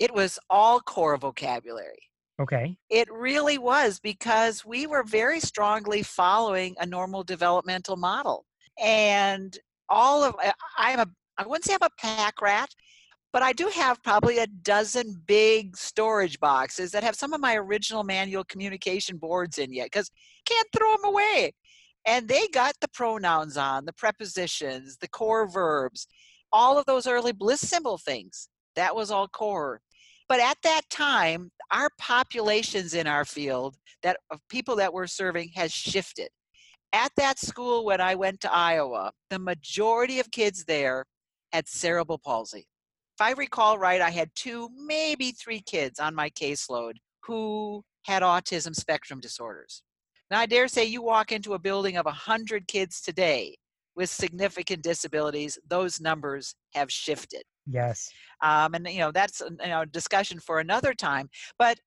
[0.00, 2.07] it was all core vocabulary.
[2.40, 2.76] Okay.
[2.88, 8.44] It really was because we were very strongly following a normal developmental model.
[8.80, 9.58] And
[9.88, 10.36] all of
[10.76, 11.06] I'm a
[11.38, 12.68] I wouldn't say I'm a pack rat,
[13.32, 17.54] but I do have probably a dozen big storage boxes that have some of my
[17.54, 20.10] original manual communication boards in yet because
[20.44, 21.52] can't throw them away.
[22.06, 26.08] And they got the pronouns on, the prepositions, the core verbs,
[26.52, 28.48] all of those early Blissymbol things.
[28.74, 29.80] That was all core.
[30.28, 35.50] But at that time, our populations in our field that of people that we're serving
[35.54, 36.28] has shifted.
[36.92, 41.04] At that school when I went to Iowa, the majority of kids there
[41.52, 42.66] had cerebral palsy.
[43.18, 48.22] If I recall right, I had two, maybe three kids on my caseload who had
[48.22, 49.82] autism spectrum disorders.
[50.30, 53.56] Now, I dare say you walk into a building of 100 kids today
[53.96, 57.42] with significant disabilities, those numbers have shifted.
[57.70, 58.10] Yes.
[58.42, 61.28] Um, and, you know, that's a you know, discussion for another time.
[61.58, 61.78] But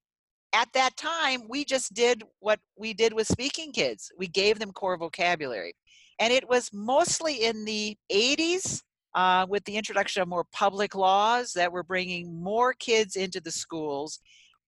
[0.53, 4.11] at that time, we just did what we did with speaking kids.
[4.17, 5.73] We gave them core vocabulary.
[6.19, 8.81] And it was mostly in the 80s
[9.15, 13.51] uh, with the introduction of more public laws that were bringing more kids into the
[13.51, 14.19] schools.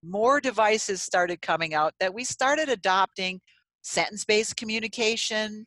[0.04, 3.40] More devices started coming out that we started adopting
[3.82, 5.66] sentence based communication,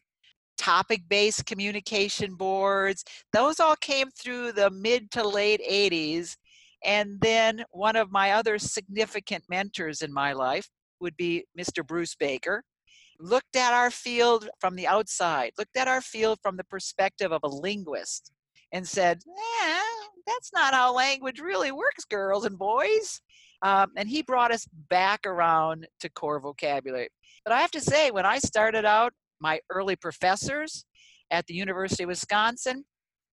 [0.57, 3.05] topic based communication boards.
[3.33, 6.37] Those all came through the mid to late 80s.
[6.85, 10.69] And then one of my other significant mentors in my life
[11.01, 11.87] would be Mr.
[11.87, 12.63] Bruce Baker.
[13.19, 17.41] Looked at our field from the outside, looked at our field from the perspective of
[17.45, 18.31] a linguist,
[18.73, 19.83] and said, eh,
[20.27, 23.23] That's not how language really works, girls and boys.
[23.63, 27.09] Um, and he brought us back around to core vocabulary.
[27.45, 30.85] But I have to say, when I started out, my early professors
[31.31, 32.85] at the University of Wisconsin,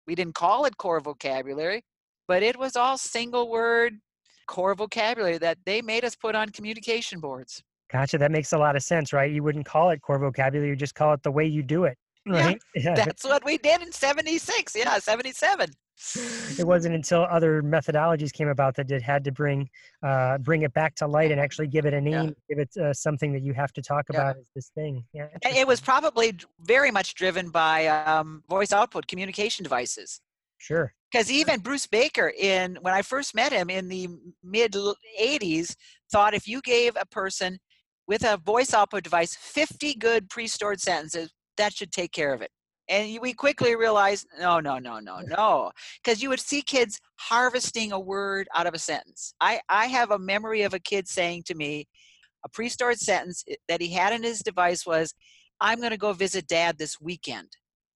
[0.07, 1.83] we didn't call it core vocabulary,
[2.27, 3.93] but it was all single word
[4.47, 7.63] core vocabulary that they made us put on communication boards.
[7.91, 8.17] Gotcha.
[8.17, 9.31] That makes a lot of sense, right?
[9.31, 11.97] You wouldn't call it core vocabulary, you just call it the way you do it.
[12.27, 12.59] Right?
[12.75, 12.95] Yeah, yeah.
[12.95, 14.75] That's what we did in 76.
[14.75, 15.69] Yeah, 77
[16.57, 19.69] it wasn't until other methodologies came about that it had to bring
[20.01, 22.55] uh, bring it back to light and actually give it a name, yeah.
[22.55, 25.03] give it uh, something that you have to talk about as this thing.
[25.13, 30.21] Yeah, it was probably very much driven by um, voice output communication devices.
[30.57, 30.93] Sure.
[31.11, 34.07] Because even Bruce Baker, in when I first met him in the
[34.41, 34.75] mid
[35.21, 35.75] '80s,
[36.11, 37.59] thought if you gave a person
[38.07, 42.49] with a voice output device 50 good pre-stored sentences, that should take care of it.
[42.89, 45.71] And we quickly realized no no no no no
[46.03, 49.33] because you would see kids harvesting a word out of a sentence.
[49.39, 51.87] I i have a memory of a kid saying to me
[52.43, 55.13] a pre-stored sentence eh, that he had in his device was
[55.61, 57.49] i'm going to go visit dad this weekend.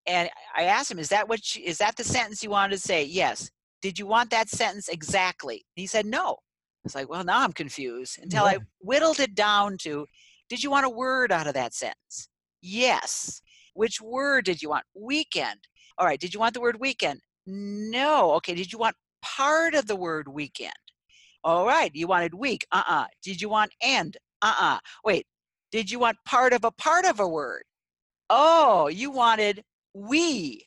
[0.06, 2.82] And i asked him is that what you, is that the sentence you wanted to
[2.82, 3.04] say?
[3.04, 3.50] Yes.
[3.82, 5.66] Did you want that sentence exactly?
[5.76, 6.34] He said no.
[6.34, 8.52] I was like well now i'm confused until yeah.
[8.52, 10.06] i whittled it down to
[10.50, 12.30] did you want a word out of that sentence?
[12.62, 13.42] Yes
[13.74, 14.86] which word did you want?
[14.96, 15.60] Weekend.
[15.98, 17.20] All right, did you want the word weekend?
[17.46, 18.32] No.
[18.34, 20.74] Okay, did you want part of the word weekend?
[21.44, 22.66] All right, you wanted week.
[22.72, 23.02] Uh uh-uh.
[23.02, 23.06] uh.
[23.24, 24.16] Did you want and?
[24.42, 24.76] Uh uh-uh.
[24.76, 24.80] uh.
[25.04, 25.26] Wait,
[25.72, 27.64] did you want part of a part of a word?
[28.30, 29.64] Oh, you wanted
[29.94, 30.66] we.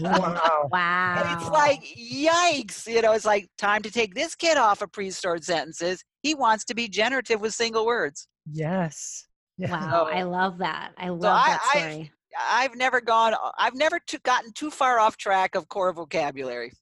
[0.00, 0.68] Wow.
[0.70, 1.14] wow.
[1.22, 2.86] And it's like, yikes.
[2.86, 6.02] You know, it's like time to take this kid off of pre stored sentences.
[6.22, 8.26] He wants to be generative with single words.
[8.50, 9.26] Yes.
[9.58, 9.70] Yeah.
[9.70, 10.06] Wow.
[10.10, 10.92] So, I love that.
[10.96, 12.12] I love so that story.
[12.38, 13.34] I've never gone.
[13.34, 16.72] Uh, I've never too, gotten too far off track of core vocabulary.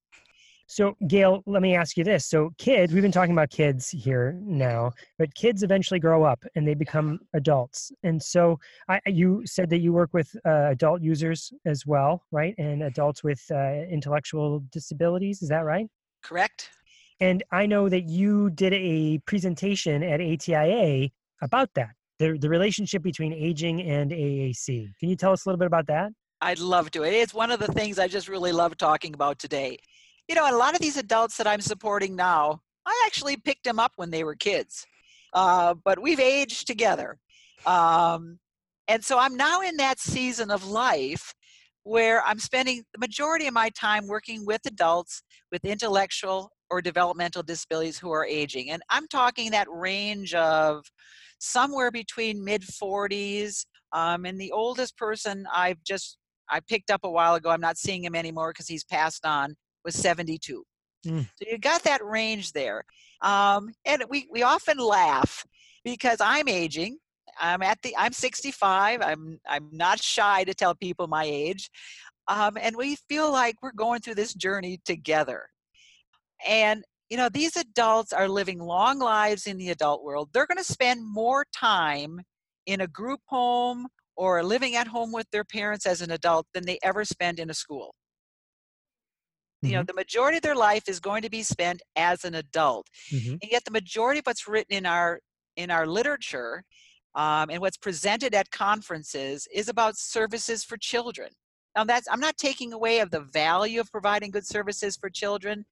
[0.66, 2.26] So, Gail, let me ask you this.
[2.26, 6.66] So, kids, we've been talking about kids here now, but kids eventually grow up and
[6.66, 7.90] they become adults.
[8.04, 12.54] And so, I, you said that you work with uh, adult users as well, right?
[12.56, 15.42] And adults with uh, intellectual disabilities.
[15.42, 15.88] Is that right?
[16.22, 16.70] Correct.
[17.18, 21.10] And I know that you did a presentation at ATIA
[21.42, 21.90] about that
[22.20, 24.92] the, the relationship between aging and AAC.
[25.00, 26.12] Can you tell us a little bit about that?
[26.42, 27.02] I'd love to.
[27.02, 29.78] It's one of the things I just really love talking about today.
[30.28, 33.78] You know, a lot of these adults that I'm supporting now, I actually picked them
[33.78, 34.86] up when they were kids,
[35.32, 37.18] uh, but we've aged together.
[37.66, 38.38] Um,
[38.86, 41.34] and so I'm now in that season of life
[41.84, 47.42] where I'm spending the majority of my time working with adults with intellectual or developmental
[47.42, 48.70] disabilities who are aging.
[48.70, 50.84] And I'm talking that range of
[51.38, 53.64] somewhere between mid 40s.
[53.92, 56.18] Um, and the oldest person I've just
[56.50, 59.54] I picked up a while ago, I'm not seeing him anymore because he's passed on,
[59.84, 60.64] was 72.
[61.06, 61.26] Mm.
[61.36, 62.84] So you got that range there.
[63.22, 65.44] Um, and we, we often laugh
[65.84, 66.98] because I'm aging.
[67.40, 69.00] I'm at the I'm 65.
[69.02, 71.70] I'm I'm not shy to tell people my age.
[72.28, 75.48] Um, and we feel like we're going through this journey together.
[76.46, 80.30] And you know, these adults are living long lives in the adult world.
[80.32, 82.20] They're going to spend more time
[82.66, 86.64] in a group home or living at home with their parents as an adult than
[86.64, 87.94] they ever spend in a school.
[89.64, 89.66] Mm-hmm.
[89.66, 89.86] You know, mm-hmm.
[89.86, 92.86] the majority of their life is going to be spent as an adult.
[93.12, 93.32] Mm-hmm.
[93.32, 95.20] And yet the majority of what's written in our
[95.56, 96.62] in our literature
[97.16, 101.30] um, and what's presented at conferences is about services for children.
[101.76, 105.64] Now that's I'm not taking away of the value of providing good services for children,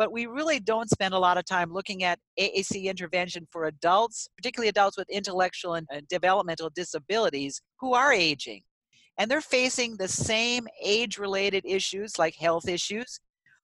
[0.00, 4.30] but we really don't spend a lot of time looking at AAC intervention for adults,
[4.34, 8.62] particularly adults with intellectual and developmental disabilities who are aging.
[9.18, 13.20] And they're facing the same age related issues like health issues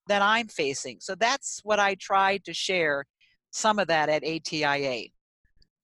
[0.09, 0.99] that I'm facing.
[0.99, 3.05] So that's what I tried to share
[3.49, 5.07] some of that at ATIA.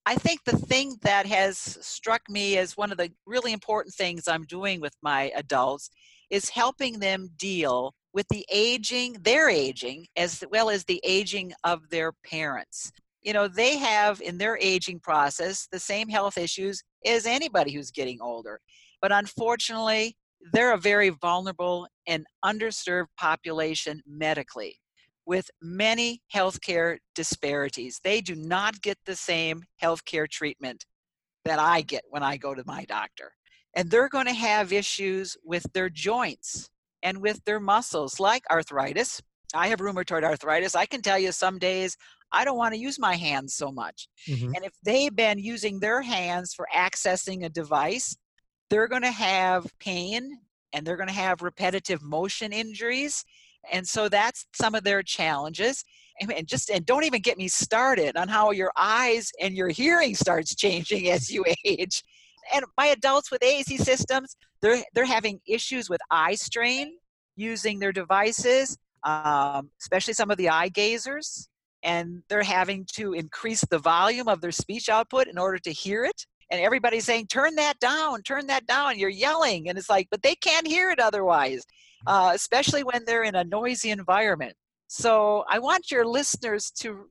[0.06, 4.28] I think the thing that has struck me as one of the really important things
[4.28, 5.90] I'm doing with my adults
[6.30, 11.90] is helping them deal with the aging, their aging, as well as the aging of
[11.90, 12.92] their parents.
[13.22, 17.92] You know, they have in their aging process the same health issues as anybody who's
[17.92, 18.60] getting older.
[19.02, 20.16] But unfortunately,
[20.52, 24.78] they're a very vulnerable and underserved population medically
[25.26, 28.00] with many healthcare disparities.
[28.04, 30.86] They do not get the same healthcare treatment
[31.46, 33.32] that I get when I go to my doctor.
[33.76, 36.70] And they're going to have issues with their joints
[37.04, 39.22] and with their muscles, like arthritis.
[39.54, 40.74] I have rheumatoid arthritis.
[40.74, 41.96] I can tell you some days
[42.32, 44.10] I don't want to use my hands so much.
[44.28, 44.54] Mm-hmm.
[44.56, 48.18] And if they've been using their hands for accessing a device,
[48.72, 50.40] they're going to have pain
[50.74, 53.24] and they're going to have repetitive motion injuries.
[53.72, 55.86] And so that's some of their challenges.
[56.20, 60.16] And just and don't even get me started on how your eyes and your hearing
[60.16, 62.04] starts changing as you age
[62.54, 66.98] and my adults with AAC systems, they're they're having issues with eye strain
[67.36, 71.48] using their devices, um, especially some of the eye gazers,
[71.84, 76.06] and they're having to increase the volume of their speech output in order to hear
[76.06, 76.26] it.
[76.50, 80.24] And everybody's saying, "Turn that down, turn that down." You're yelling, and it's like, but
[80.24, 81.64] they can't hear it otherwise,
[82.08, 84.56] uh, especially when they're in a noisy environment.
[84.88, 87.06] So I want your listeners to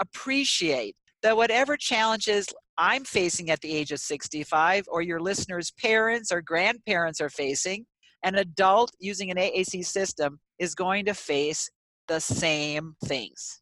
[0.00, 2.48] appreciate that whatever challenges
[2.78, 7.86] I'm facing at the age of 65, or your listeners' parents or grandparents are facing,
[8.22, 11.70] an adult using an AAC system is going to face
[12.08, 13.60] the same things.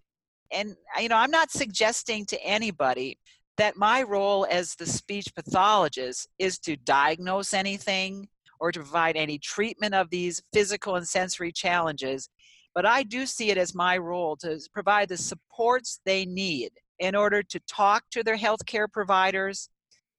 [0.52, 3.18] And, uh, you know, I'm not suggesting to anybody
[3.56, 8.28] that my role as the speech pathologist is to diagnose anything
[8.60, 12.28] or to provide any treatment of these physical and sensory challenges.
[12.74, 17.14] But I do see it as my role to provide the supports they need in
[17.14, 19.68] order to talk to their healthcare providers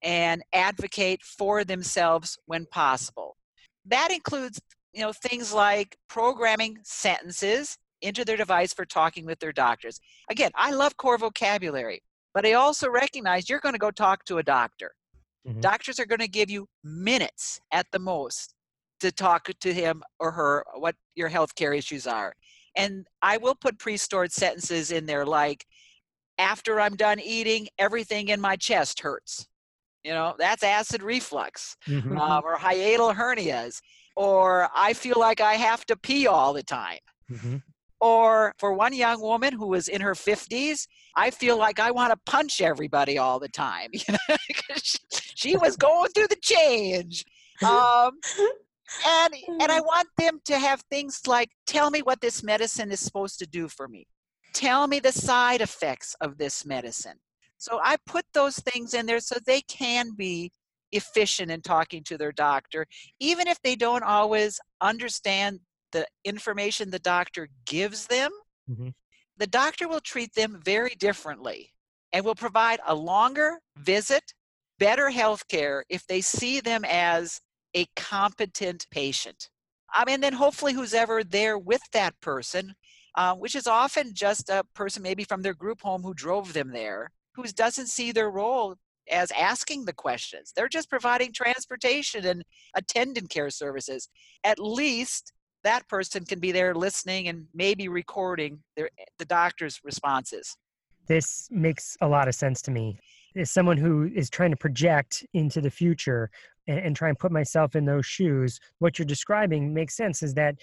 [0.01, 3.38] and advocate for themselves when possible.
[3.86, 4.59] That includes,
[4.93, 9.99] you know, things like programming sentences into their device for talking with their doctors.
[10.30, 12.01] Again, I love core vocabulary,
[12.34, 14.91] but I also recognize you're going to go talk to a doctor.
[15.47, 15.61] Mm-hmm.
[15.61, 18.53] Doctors are going to give you minutes at the most
[18.99, 22.34] to talk to him or her what your healthcare issues are.
[22.76, 25.65] And I will put pre-stored sentences in there like
[26.38, 29.47] after I'm done eating, everything in my chest hurts.
[30.03, 32.17] You know, that's acid reflux mm-hmm.
[32.17, 33.81] um, or hiatal hernias,
[34.15, 36.99] or I feel like I have to pee all the time.
[37.31, 37.57] Mm-hmm.
[38.01, 42.11] Or for one young woman who was in her 50s, I feel like I want
[42.11, 43.89] to punch everybody all the time.
[43.93, 44.36] You know,
[44.83, 47.25] she, she was going through the change.
[47.63, 48.11] Um,
[49.07, 52.99] and and I want them to have things like, tell me what this medicine is
[52.99, 54.05] supposed to do for me
[54.56, 57.20] tell me the side effects of this medicine.
[57.58, 60.51] So I put those things in there so they can be
[60.91, 62.86] efficient in talking to their doctor,
[63.20, 65.60] even if they don't always understand
[65.91, 68.32] the information the doctor gives them.
[68.70, 68.89] Mm-hmm.
[69.38, 71.72] The doctor will treat them very differently
[72.14, 74.24] and will provide a longer visit,
[74.80, 77.41] better health care if they see them as
[77.76, 79.49] a competent patient.
[79.93, 82.74] I mean, then hopefully who's ever there with that person
[83.16, 86.72] uh, which is often just a person maybe from their group home who drove them
[86.72, 88.76] there, who doesn't see their role
[89.09, 90.51] as asking the questions.
[90.55, 92.43] They're just providing transportation and
[92.76, 94.09] attendant care services.
[94.43, 95.32] At least
[95.63, 98.89] that person can be there listening and maybe recording their,
[99.20, 100.55] the doctor's responses.
[101.07, 102.97] This makes a lot of sense to me.
[103.36, 106.32] As someone who is trying to project into the future,
[106.68, 110.34] and, and try and put myself in those shoes, what you're describing makes sense is
[110.36, 110.55] that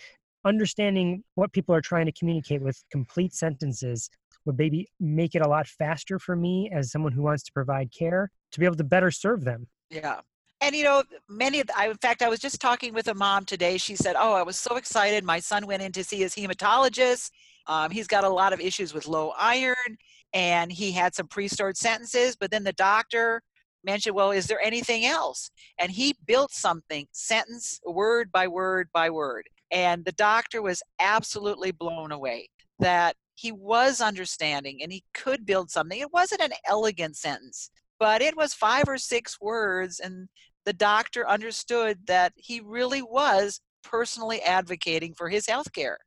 [0.45, 4.11] understanding what people are trying to communicate with complete sentences
[4.45, 7.93] would maybe make it a lot faster for me as someone who wants to provide
[7.97, 9.66] care to be able to better serve them.
[9.90, 10.20] Yeah.
[10.61, 13.14] And you know, many of the, I, in fact, I was just talking with a
[13.14, 13.78] mom today.
[13.78, 15.24] She said, "Oh, I was so excited.
[15.24, 17.30] My son went in to see his hematologist.
[17.66, 19.99] Um, he's got a lot of issues with low iron,
[20.32, 22.36] and he had some pre-stored sentences.
[22.36, 23.43] But then the doctor
[23.84, 25.51] mentioned, well, is there anything else?
[25.78, 29.49] And he built something, sentence, word by word by word.
[29.72, 32.48] And the doctor was absolutely blown away
[32.78, 35.98] that he was understanding and he could build something.
[35.98, 39.98] It wasn't an elegant sentence, but it was five or six words.
[39.98, 40.28] And
[40.66, 45.98] the doctor understood that he really was personally advocating for his health care.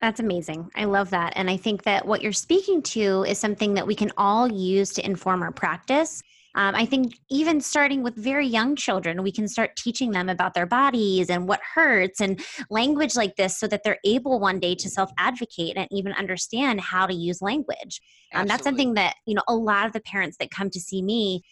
[0.00, 0.70] That's amazing.
[0.74, 1.34] I love that.
[1.36, 4.90] And I think that what you're speaking to is something that we can all use
[4.94, 6.22] to inform our practice.
[6.54, 10.54] Um, I think even starting with very young children, we can start teaching them about
[10.54, 12.40] their bodies and what hurts and
[12.70, 16.80] language like this so that they're able one day to self advocate and even understand
[16.80, 18.00] how to use language.
[18.34, 21.02] Um, that's something that, you know, a lot of the parents that come to see
[21.02, 21.42] me,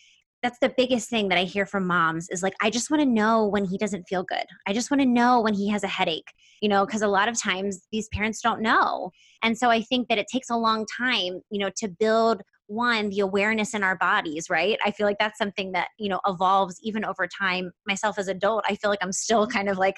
[0.42, 3.08] that's the biggest thing that I hear from moms is like, I just want to
[3.08, 4.44] know when he doesn't feel good.
[4.66, 7.28] I just want to know when he has a headache, you know, because a lot
[7.28, 9.10] of times these parents don't know.
[9.42, 13.10] And so I think that it takes a long time, you know, to build one
[13.10, 14.78] the awareness in our bodies right?
[14.84, 17.72] I feel like that's something that you know evolves even over time.
[17.86, 19.96] Myself as adult i feel like i'm still kind of like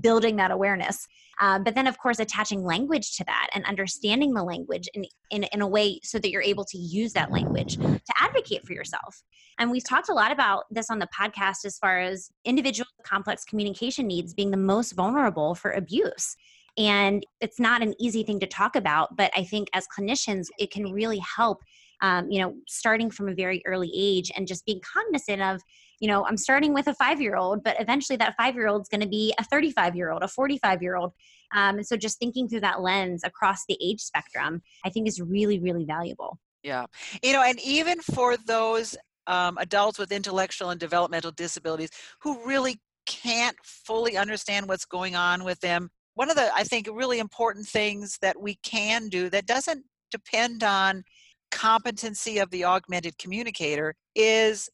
[0.00, 1.06] building that awareness.
[1.40, 5.44] Um, but then of course attaching language to that and understanding the language in, in,
[5.44, 9.22] in a way so that you're able to use that language to advocate for yourself.
[9.58, 13.44] And we've talked a lot about this on the podcast as far as individual complex
[13.44, 16.36] communication needs being the most vulnerable for abuse.
[16.78, 20.70] And it's not an easy thing to talk about but i think as clinicians it
[20.70, 21.62] can really help
[22.02, 25.62] um, you know, starting from a very early age and just being cognizant of,
[26.00, 28.82] you know, I'm starting with a five year old, but eventually that five year old
[28.82, 31.12] is going to be a 35 year old, a 45 year old.
[31.54, 35.20] Um, and so just thinking through that lens across the age spectrum, I think is
[35.20, 36.38] really, really valuable.
[36.64, 36.86] Yeah.
[37.22, 38.96] You know, and even for those
[39.28, 41.90] um, adults with intellectual and developmental disabilities
[42.20, 46.88] who really can't fully understand what's going on with them, one of the, I think,
[46.92, 51.04] really important things that we can do that doesn't depend on
[51.52, 54.68] competency of the augmented communicator is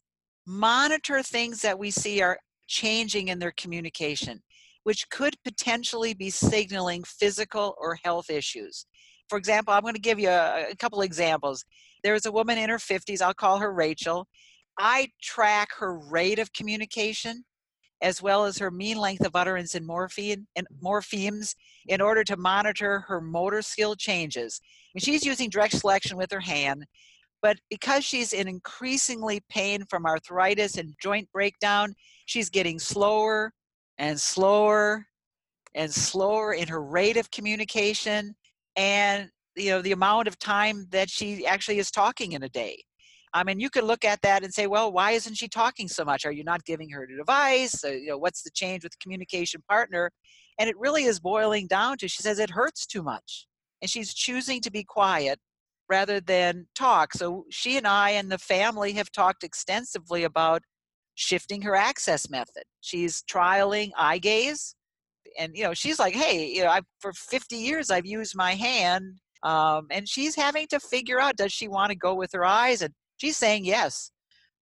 [0.47, 4.41] monitor things that we see are changing in their communication,
[4.85, 8.87] which could potentially be signaling physical or health issues.
[9.29, 11.65] For example, I'm going to give you a, a couple examples.
[12.03, 14.27] There's a woman in her 50s, I'll call her Rachel.
[14.79, 17.45] I track her rate of communication
[18.01, 20.87] as well as her mean length of utterance in morpheme and mm-hmm.
[20.87, 21.55] morphemes
[21.87, 24.61] in order to monitor her motor skill changes.
[24.95, 26.85] And she's using direct selection with her hand,
[27.43, 31.95] but because she's in increasingly pain from arthritis and joint breakdown,
[32.27, 33.53] she's getting slower
[33.99, 35.07] and slower
[35.75, 38.35] and slower in her rate of communication
[38.77, 42.79] and you know the amount of time that she actually is talking in a day
[43.39, 46.05] I mean, you could look at that and say, well, why isn't she talking so
[46.05, 46.27] much?
[46.27, 47.85] Are you not giving her a device?
[47.85, 50.11] Uh, you know, what's the change with the communication partner?
[50.59, 53.47] And it really is boiling down to she says it hurts too much,
[53.81, 55.39] and she's choosing to be quiet
[55.89, 57.13] rather than talk.
[57.13, 60.63] So she and I and the family have talked extensively about
[61.15, 62.65] shifting her access method.
[62.81, 64.75] She's trialing eye gaze,
[65.39, 68.55] and you know, she's like, hey, you know, I, for 50 years I've used my
[68.55, 72.45] hand um, and she's having to figure out does she want to go with her
[72.45, 74.11] eyes and She's saying yes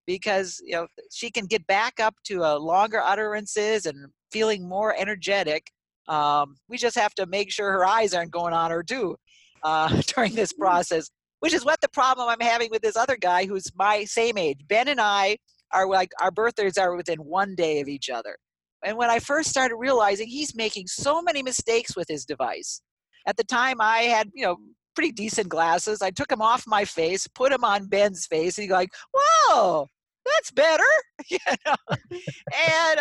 [0.07, 4.94] because you know she can get back up to a longer utterances and feeling more
[4.96, 5.70] energetic.
[6.09, 9.16] Um, we just have to make sure her eyes aren't going on her too
[9.62, 10.62] uh, during this mm-hmm.
[10.62, 14.38] process, which is what the problem I'm having with this other guy who's my same
[14.38, 14.59] age.
[14.68, 15.36] Ben and I
[15.72, 18.36] are like our birthdays are within one day of each other.
[18.84, 22.80] And when I first started realizing he's making so many mistakes with his device,
[23.26, 24.57] at the time I had, you know,
[24.97, 26.03] pretty decent glasses.
[26.03, 29.86] I took them off my face, put them on Ben's face, he's like, "Whoa,
[30.24, 30.84] that's better,"
[31.30, 31.74] you know.
[31.90, 33.01] and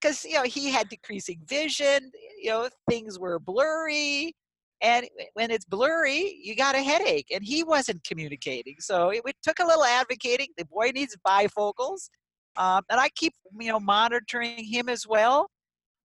[0.00, 2.10] because uh, you know he had decreasing vision,
[2.42, 4.34] you know things were blurry,
[4.80, 7.28] and when it's blurry, you got a headache.
[7.32, 10.48] And he wasn't communicating, so it, it took a little advocating.
[10.56, 12.08] The boy needs bifocals,
[12.56, 15.48] um, and I keep you know monitoring him as well.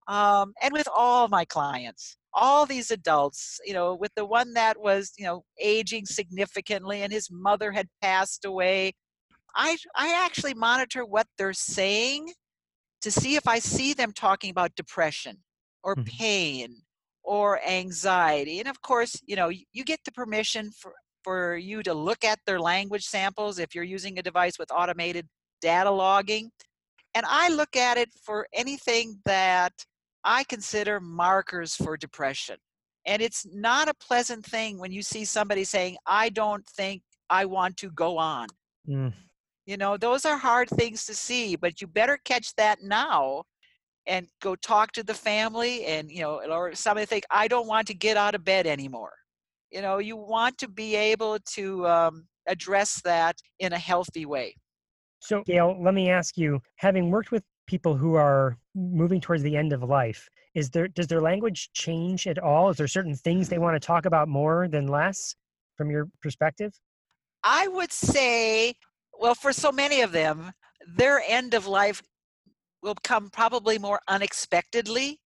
[0.07, 4.79] Um, and with all my clients, all these adults, you know, with the one that
[4.79, 8.93] was, you know, aging significantly and his mother had passed away,
[9.55, 12.31] I I actually monitor what they're saying
[13.01, 15.37] to see if I see them talking about depression
[15.83, 16.03] or mm-hmm.
[16.17, 16.75] pain
[17.23, 18.59] or anxiety.
[18.59, 22.39] And of course, you know, you get the permission for for you to look at
[22.45, 25.27] their language samples if you're using a device with automated
[25.61, 26.49] data logging.
[27.15, 29.73] And I look at it for anything that
[30.23, 32.57] I consider markers for depression.
[33.05, 37.45] And it's not a pleasant thing when you see somebody saying, I don't think I
[37.45, 38.47] want to go on.
[38.87, 39.13] Mm.
[39.65, 43.43] You know, those are hard things to see, but you better catch that now
[44.07, 47.87] and go talk to the family and, you know, or somebody think, I don't want
[47.87, 49.13] to get out of bed anymore.
[49.71, 54.55] You know, you want to be able to um, address that in a healthy way.
[55.19, 59.55] So, Gail, let me ask you having worked with people who are moving towards the
[59.55, 62.69] end of life, is there does their language change at all?
[62.69, 65.35] Is there certain things they want to talk about more than less
[65.77, 66.73] from your perspective?
[67.43, 68.73] I would say,
[69.17, 70.51] well, for so many of them,
[70.97, 72.01] their end of life
[72.81, 75.19] will come probably more unexpectedly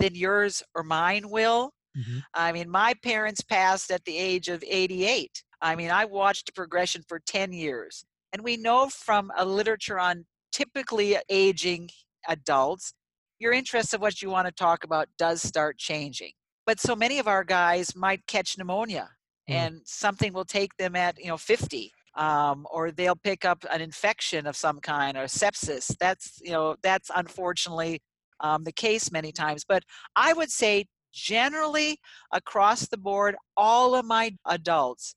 [0.00, 1.72] than yours or mine will.
[1.96, 2.22] Mhm.
[2.34, 5.44] I mean, my parents passed at the age of 88.
[5.60, 8.04] I mean, I watched the progression for 10 years.
[8.32, 11.90] And we know from a literature on typically aging
[12.28, 12.94] adults,
[13.40, 16.32] your interest of what you want to talk about does start changing.
[16.64, 19.10] But so many of our guys might catch pneumonia
[19.50, 19.54] Mm.
[19.54, 21.92] and something will take them at, you know, 50.
[22.16, 25.94] Um, or they'll pick up an infection of some kind or sepsis.
[25.98, 28.00] That's, you know, that's unfortunately
[28.38, 29.64] um, the case many times.
[29.68, 29.82] But
[30.14, 31.98] I would say generally
[32.32, 35.16] across the board, all of my adults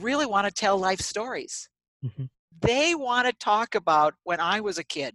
[0.00, 1.68] really want to tell life stories.
[2.02, 2.30] Mhm.
[2.60, 5.14] They want to talk about when I was a kid.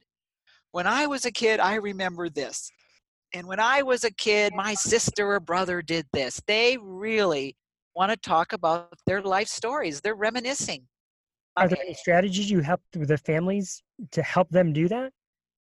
[0.72, 2.72] When I was a kid, I remember this.
[3.34, 6.41] And when I was a kid, my sister or brother did this.
[6.48, 7.56] They really
[7.96, 10.02] want to talk about their life stories.
[10.02, 10.88] They're reminiscing.
[11.58, 15.14] Are there any strategies you help with the families to help them do that?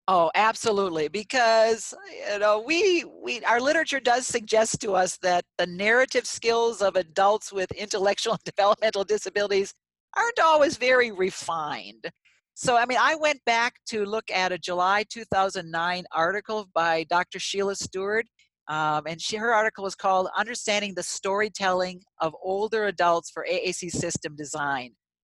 [0.07, 1.09] Oh, absolutely.
[1.09, 1.95] Because
[2.33, 6.97] you know, we we our literature does suggest to us that the narrative skills of
[6.97, 9.75] adults with intellectual and developmental disabilities
[10.17, 12.11] aren't always very refined.
[12.55, 17.39] So, I mean, I went back to look at a July 2009 article by Dr.
[17.39, 18.27] Sheela Stuart,
[18.69, 23.91] um, and she, her article was called "Understanding the Storytelling of Older Adults for AAC
[23.91, 24.95] System Design."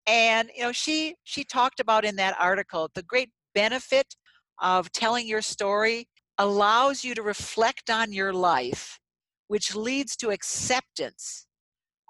[0.07, 4.15] And you know, she she talked about in that article the great benefit
[4.61, 6.07] of telling your story
[6.37, 8.99] allows you to reflect on your life,
[9.47, 11.45] which leads to acceptance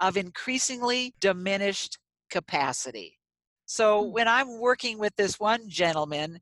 [0.02, 1.98] of increasingly diminished
[2.32, 3.20] capacity.
[3.66, 4.12] So mm.
[4.12, 6.40] when I'm working with this one gentleman,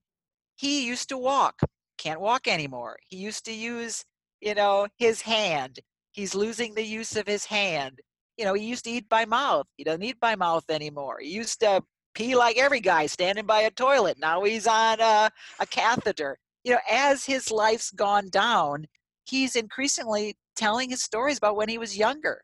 [0.55, 1.59] he used to walk,
[1.97, 2.97] can't walk anymore.
[3.07, 4.05] He used to use,
[4.41, 5.79] you know, his hand.
[6.11, 7.99] He's losing the use of his hand.
[8.37, 9.67] You know, he used to eat by mouth.
[9.75, 11.17] He doesn't eat by mouth anymore.
[11.21, 11.81] He used to
[12.13, 14.17] pee like every guy standing by a toilet.
[14.19, 15.29] Now he's on a,
[15.59, 16.37] a catheter.
[16.63, 18.85] You know, as his life's gone down,
[19.25, 22.41] he's increasingly telling his stories about when he was younger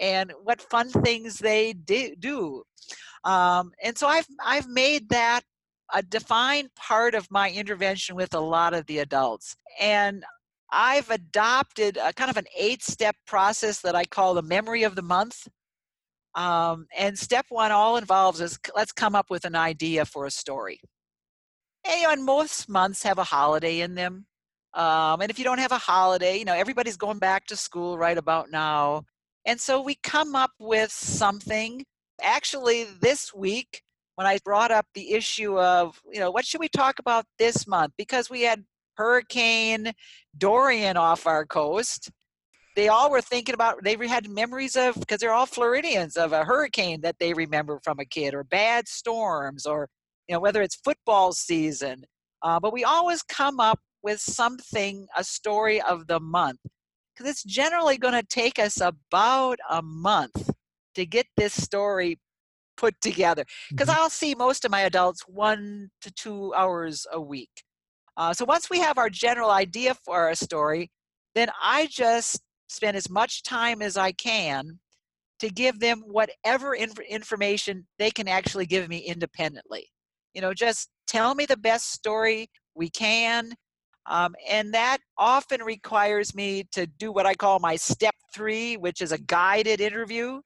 [0.00, 2.62] and what fun things they do.
[3.24, 5.42] Um, and so I've I've made that
[5.92, 9.56] a defined part of my intervention with a lot of the adults.
[9.80, 10.24] And
[10.72, 15.02] I've adopted a kind of an eight-step process that I call the memory of the
[15.02, 15.46] month.
[16.34, 20.30] Um, and step one all involves is let's come up with an idea for a
[20.30, 20.80] story.
[21.86, 24.26] And, you know, most months have a holiday in them.
[24.72, 27.96] Um, and if you don't have a holiday, you know, everybody's going back to school
[27.96, 29.04] right about now.
[29.46, 31.84] And so we come up with something.
[32.22, 33.82] Actually, this week,
[34.14, 37.66] when I brought up the issue of, you know, what should we talk about this
[37.66, 37.92] month?
[37.98, 38.64] Because we had
[38.96, 39.92] Hurricane
[40.38, 42.10] Dorian off our coast.
[42.76, 46.44] They all were thinking about, they had memories of, because they're all Floridians, of a
[46.44, 49.88] hurricane that they remember from a kid, or bad storms, or,
[50.28, 52.04] you know, whether it's football season.
[52.42, 56.60] Uh, but we always come up with something, a story of the month
[57.14, 60.50] because it's generally going to take us about a month
[60.94, 62.18] to get this story
[62.76, 63.44] put together.
[63.70, 63.96] Because Mhm.
[63.96, 67.64] I'll see most of my adults one to two hours a week.
[68.16, 70.90] Uh, so once we have our general idea for a story,
[71.34, 74.80] then I just spend as much time as I can
[75.40, 79.90] to give them whatever inf- information they can actually give me independently.
[80.32, 83.54] You know, just tell me the best story we can.
[84.06, 89.00] Um, and that often requires me to do what I call my step three, which
[89.00, 90.40] is a guided interview,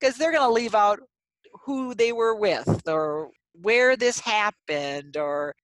[0.00, 1.00] because they're going to leave out
[1.64, 5.54] who they were with or where this happened, or,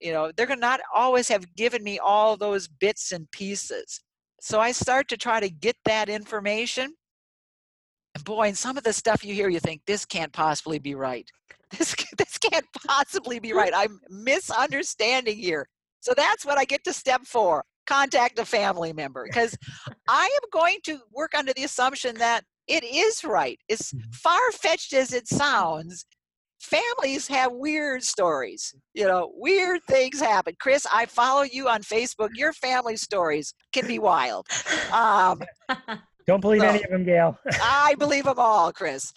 [0.00, 4.00] you know, they're going to not always have given me all those bits and pieces.
[4.40, 6.94] So I start to try to get that information.
[8.14, 10.94] And boy, and some of the stuff you hear, you think, this can't possibly be
[10.94, 11.28] right.
[11.78, 13.72] This, this can't possibly be right.
[13.74, 15.66] I'm misunderstanding here.
[16.02, 19.56] So that's what I get to step four contact a family member because
[20.08, 23.58] I am going to work under the assumption that it is right.
[23.70, 24.14] As Mhm.
[24.14, 26.04] far fetched as it sounds,
[26.60, 28.72] families have weird stories.
[28.94, 30.54] You know, weird things happen.
[30.60, 32.30] Chris, I follow you on Facebook.
[32.34, 34.46] Your family stories can be wild.
[34.92, 35.42] Um,
[36.26, 37.36] Don't believe so- any of them, Gail.
[37.60, 39.12] I believe them all, Chris.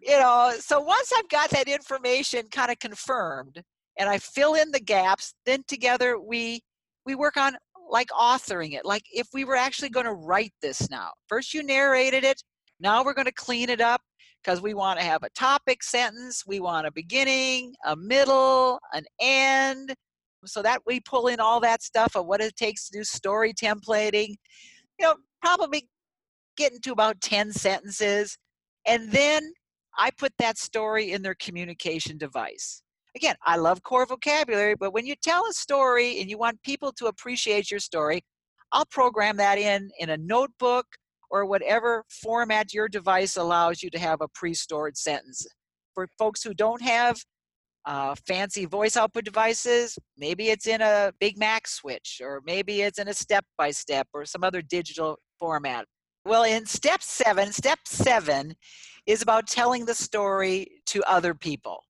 [0.00, 3.62] You know, so once I've got that information kind of confirmed
[3.98, 6.62] and I fill in the gaps, then together we
[7.06, 7.56] we work on
[7.90, 8.84] like authoring it.
[8.84, 11.10] Like if we were actually going to write this now.
[11.28, 12.42] First you narrated it,
[12.80, 14.00] now we're going to clean it up
[14.42, 19.04] because we want to have a topic sentence, we want a beginning, a middle, an
[19.20, 19.94] end,
[20.44, 23.52] so that we pull in all that stuff of what it takes to do story
[23.52, 24.34] templating.
[24.98, 25.88] You know, probably
[26.56, 28.36] getting to about 10 sentences.
[28.86, 29.50] And then
[29.98, 32.82] I put that story in their communication device.
[33.16, 36.92] Again, I love core vocabulary, but when you tell a story and you want people
[36.94, 38.22] to appreciate your story,
[38.72, 40.86] I'll program that in in a notebook
[41.30, 45.46] or whatever format your device allows you to have a pre-stored sentence.
[45.94, 47.16] For folks who don't have
[47.86, 53.08] uh, fancy voice output devices, maybe it's in a BIGmack switch, or maybe it's in
[53.08, 55.84] a step-by-step or some other digital format.
[56.24, 58.54] Well, in step seven, step seven
[59.06, 61.84] is about telling the story to other people.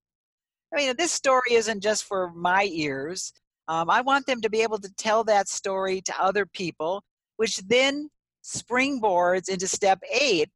[0.75, 3.33] I mean, this story isn't just for my ears.
[3.69, 7.03] Um, I want them to be able to tell that story to other people,
[7.37, 8.09] which then
[8.45, 10.51] springboards into step eight,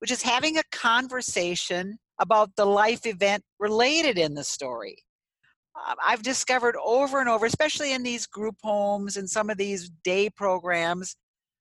[0.00, 4.96] which is having a conversation about the life event related in the story.
[5.88, 9.88] Um, I've discovered over and over, especially in these group homes and some of these
[10.02, 11.16] day programs,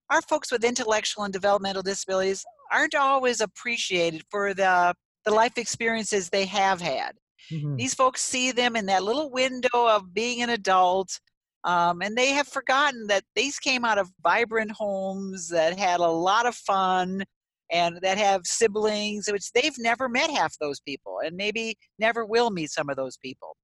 [0.09, 4.95] our folks with intellectual and developmental disabilities aren't always appreciated for the,
[5.25, 7.13] the life experiences they have had.
[7.51, 7.77] Mhm.
[7.77, 11.19] These folks see them in that little window of being an adult,
[11.63, 16.07] um, and they have forgotten that these came out of vibrant homes that had a
[16.07, 17.23] lot of fun
[17.71, 22.49] and that have siblings, which they've never met half those people and maybe never will
[22.49, 23.55] meet some of those people.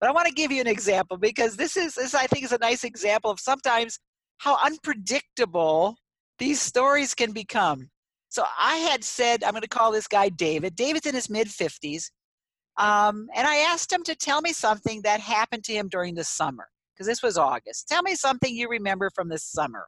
[0.00, 2.52] But I want to give you an example because this is, this I think is
[2.52, 3.98] a nice example of sometimes
[4.38, 5.96] how unpredictable
[6.38, 7.88] these stories can become.
[8.28, 10.74] So I had said, I'm going to call this guy David.
[10.74, 12.10] David's in his mid 50s.
[12.76, 16.24] Um, and I asked him to tell me something that happened to him during the
[16.24, 17.88] summer, because this was August.
[17.88, 19.86] Tell me something you remember from this summer.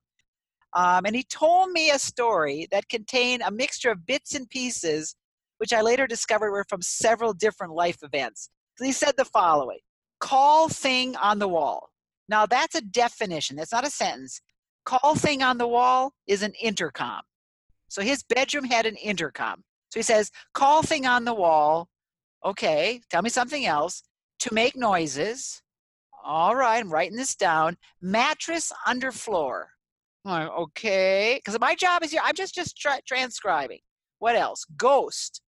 [0.72, 5.16] Um, and he told me a story that contained a mixture of bits and pieces,
[5.58, 8.50] which I later discovered were from several different life events.
[8.78, 9.78] He said the following
[10.20, 11.90] call thing on the wall.
[12.28, 14.40] Now, that's a definition, that's not a sentence.
[14.84, 17.22] Call thing on the wall is an intercom.
[17.88, 19.62] So his bedroom had an intercom.
[19.90, 21.88] So he says, call thing on the wall.
[22.46, 24.04] Okay, tell me something else.
[24.40, 25.60] To make noises.
[26.24, 27.76] All right, I'm writing this down.
[28.00, 29.70] Mattress under floor.
[30.26, 32.20] Okay, because my job is here.
[32.22, 33.80] I'm just just tra- transcribing.
[34.20, 34.64] What else?
[34.76, 35.40] Ghost.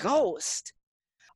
[0.00, 0.72] Ghost.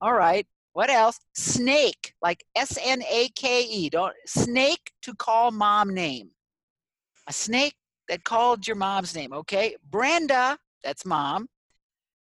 [0.00, 0.46] All right.
[0.72, 1.20] What else?
[1.36, 3.88] Snake, like S N A K E.
[3.90, 6.30] Don't snake to call mom name.
[7.28, 7.76] A snake
[8.08, 9.32] that called your mom's name.
[9.32, 9.76] Okay.
[9.90, 11.46] Brenda, that's mom.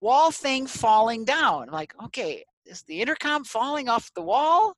[0.00, 1.68] Wall thing falling down.
[1.68, 4.74] I'm like, okay, is the intercom falling off the wall?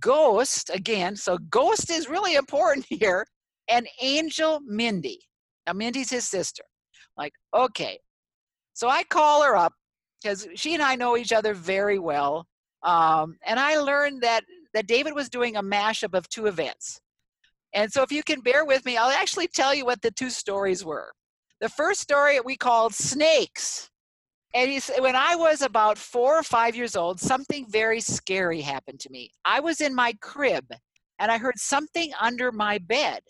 [0.00, 1.16] Ghost again.
[1.16, 3.26] So ghost is really important here.
[3.68, 5.18] And Angel Mindy.
[5.66, 6.62] Now Mindy's his sister.
[7.16, 7.98] Like, okay.
[8.72, 9.72] So I call her up
[10.22, 12.46] because she and I know each other very well.
[12.82, 14.44] Um, and I learned that
[14.74, 17.00] that David was doing a mashup of two events.
[17.74, 20.30] And so if you can bear with me, I'll actually tell you what the two
[20.30, 21.12] stories were.
[21.60, 23.90] The first story we called Snakes.
[24.54, 28.60] And he said, when I was about four or five years old, something very scary
[28.60, 29.30] happened to me.
[29.44, 30.64] I was in my crib
[31.18, 33.20] and I heard something under my bed.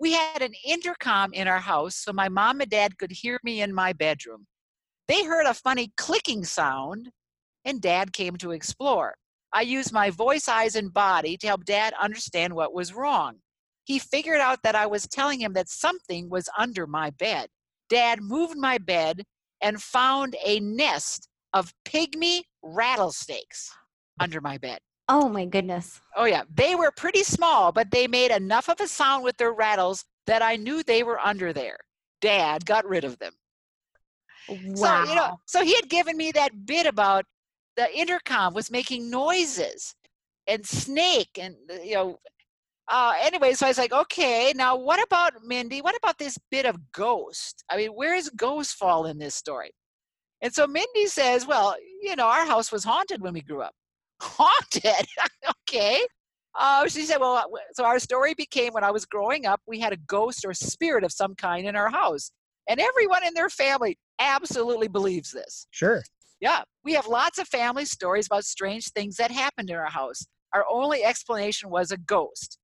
[0.00, 3.62] We had an intercom in our house so my mom and dad could hear me
[3.62, 4.46] in my bedroom.
[5.08, 7.10] They heard a funny clicking sound
[7.64, 9.14] and dad came to explore.
[9.52, 13.36] I used my voice, eyes, and body to help dad understand what was wrong.
[13.84, 17.48] He figured out that I was telling him that something was under my bed.
[17.88, 19.22] Dad moved my bed
[19.60, 23.72] and found a nest of pygmy rattlesnakes
[24.20, 24.78] under my bed.
[25.08, 26.00] Oh my goodness.
[26.16, 26.42] Oh, yeah.
[26.52, 30.42] They were pretty small, but they made enough of a sound with their rattles that
[30.42, 31.78] I knew they were under there.
[32.20, 33.32] Dad got rid of them.
[34.48, 35.04] Wow.
[35.04, 37.24] So, you know, so he had given me that bit about
[37.76, 39.94] the intercom was making noises
[40.46, 42.18] and snake and, you know,
[42.88, 45.80] uh, anyway, so I was like, okay, now what about Mindy?
[45.82, 47.64] What about this bit of ghost?
[47.70, 49.70] I mean, where does ghost fall in this story?
[50.40, 53.74] And so Mindy says, well, you know, our house was haunted when we grew up.
[54.22, 55.06] Haunted?
[55.68, 56.00] okay.
[56.58, 59.92] Uh, she said, well, so our story became when I was growing up, we had
[59.92, 62.30] a ghost or spirit of some kind in our house.
[62.68, 65.66] And everyone in their family absolutely believes this.
[65.70, 66.02] Sure.
[66.40, 70.26] Yeah, we have lots of family stories about strange things that happened in our house.
[70.54, 72.58] Our only explanation was a ghost.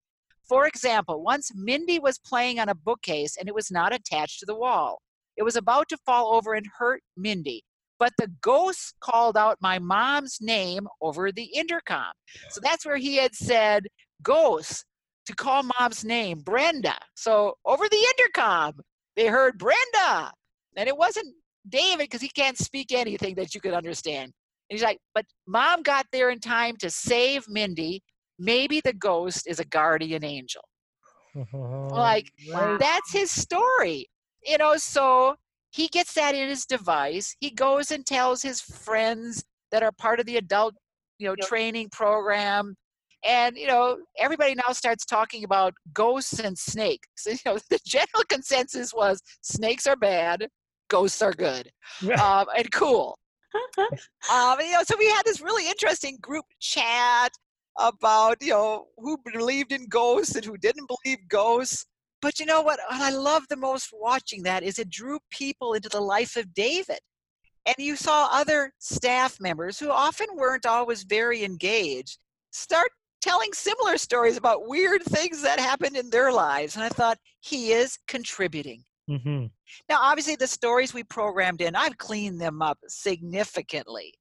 [0.48, 4.46] For example, once Mindy was playing on a bookcase and it was not attached to
[4.46, 5.00] the wall.
[5.36, 7.62] It was about to fall over and hurt Mindy,
[7.98, 12.12] but the ghost called out my mom's name over the intercom.
[12.50, 13.86] So that's where he had said,
[14.22, 14.84] Ghost,
[15.26, 16.96] to call mom's name, Brenda.
[17.14, 18.72] So over the intercom,
[19.16, 20.32] they heard Brenda.
[20.76, 21.34] And it wasn't
[21.68, 24.32] David because he can't speak anything that you could understand.
[24.70, 28.02] And he's like, but mom got there in time to save Mindy.
[28.38, 30.62] Maybe the ghost is a guardian angel.
[31.92, 32.78] like, Right.
[32.78, 34.06] that's his story.
[34.44, 35.36] You know, so
[35.70, 37.34] he gets that in his device.
[37.40, 40.74] He goes and tells his friends that are part of the adult,
[41.18, 41.48] you know, Yep.
[41.48, 42.76] training program.
[43.24, 47.08] And you know, everybody now starts talking about ghosts and snakes.
[47.26, 50.48] You know, the general consensus was snakes are bad,
[50.88, 51.70] ghosts are good,
[52.20, 53.16] um, and cool.
[53.78, 57.30] um, you know, so we had this really interesting group chat
[57.78, 61.86] about you know who believed in ghosts and who didn't believe ghosts.
[62.20, 62.80] But you know what?
[62.88, 66.54] What I love the most watching that is it drew people into the life of
[66.54, 67.00] David.
[67.66, 72.18] And you saw other staff members who often weren't always very engaged
[72.50, 76.74] start telling similar stories about weird things that happened in their lives.
[76.74, 78.84] And I thought, he is contributing.
[79.08, 79.46] hmm
[79.88, 84.12] Now, obviously, the stories we programmed in, I've cleaned them up significantly,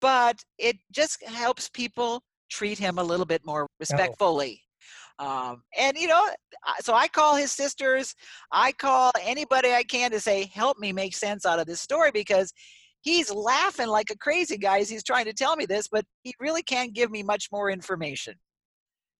[0.00, 2.22] but it just helps people
[2.52, 4.62] treat him a little bit more respectfully.
[5.18, 6.28] Um, and, you know,
[6.80, 8.14] so I call his sisters,
[8.50, 12.10] I call anybody I can to say, help me make sense out of this story
[12.10, 12.52] because
[13.02, 16.34] he's laughing like a crazy guy as he's trying to tell me this, but he
[16.40, 18.34] really can't give me much more information.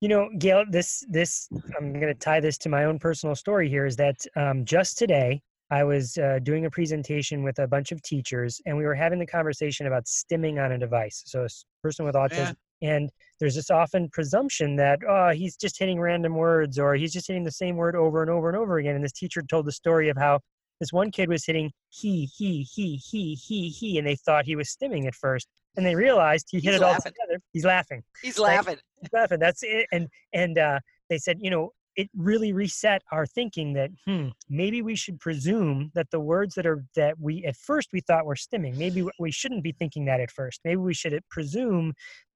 [0.00, 3.68] You know, Gail, this this I'm going to tie this to my own personal story
[3.68, 3.86] here.
[3.86, 8.02] Is that um, just today I was uh, doing a presentation with a bunch of
[8.02, 11.22] teachers, and we were having the conversation about stimming on a device.
[11.26, 11.48] So a
[11.82, 13.10] person with autism, and
[13.40, 17.44] there's this often presumption that oh he's just hitting random words or he's just hitting
[17.44, 18.94] the same word over and over and over again.
[18.94, 20.40] And this teacher told the story of how
[20.80, 24.56] this one kid was hitting he he he he he he, and they thought he
[24.56, 27.40] was stimming at first, and they realized he hit He's it all together.
[27.52, 28.56] He's laughing He's Right.
[28.56, 28.78] laughing.
[29.12, 29.38] laughing.
[29.38, 29.86] That's it.
[29.92, 34.82] And and uh, they said, you know, it really reset our thinking that hmm, maybe
[34.82, 38.34] we should presume that the words that are that we at first we thought were
[38.34, 40.60] stimming, maybe we shouldn't be thinking that at first.
[40.64, 41.92] Maybe we should uh, presume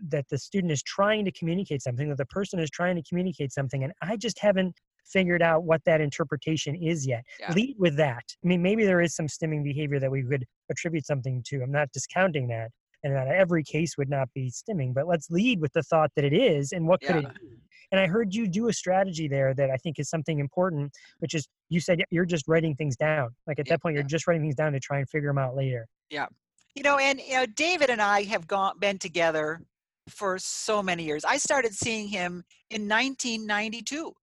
[0.08, 3.52] that the student is trying to communicate something, that the person is trying to communicate
[3.52, 7.24] something, and I just haven't figured out what that interpretation is yet.
[7.38, 7.52] Yeah.
[7.52, 8.24] Lead with that.
[8.44, 11.62] I mean, maybe there is some stimming behavior that we could attribute something to.
[11.62, 12.70] I'm not discounting that
[13.06, 16.24] and that every case would not be stimming but let's lead with the thought that
[16.24, 17.28] it is and what could Yeah.
[17.30, 17.56] it be
[17.92, 21.34] and i heard you do a strategy there that i think is something important which
[21.34, 24.08] is you said you're just writing things down like at Yeah, that point you're yeah.
[24.08, 26.26] just writing things down to try and figure them out later Yeah.
[26.74, 29.62] You know, and you know, David and I have gone been together
[30.10, 31.24] for so many years.
[31.24, 33.94] I started seeing him in 1992.
[33.96, 34.14] You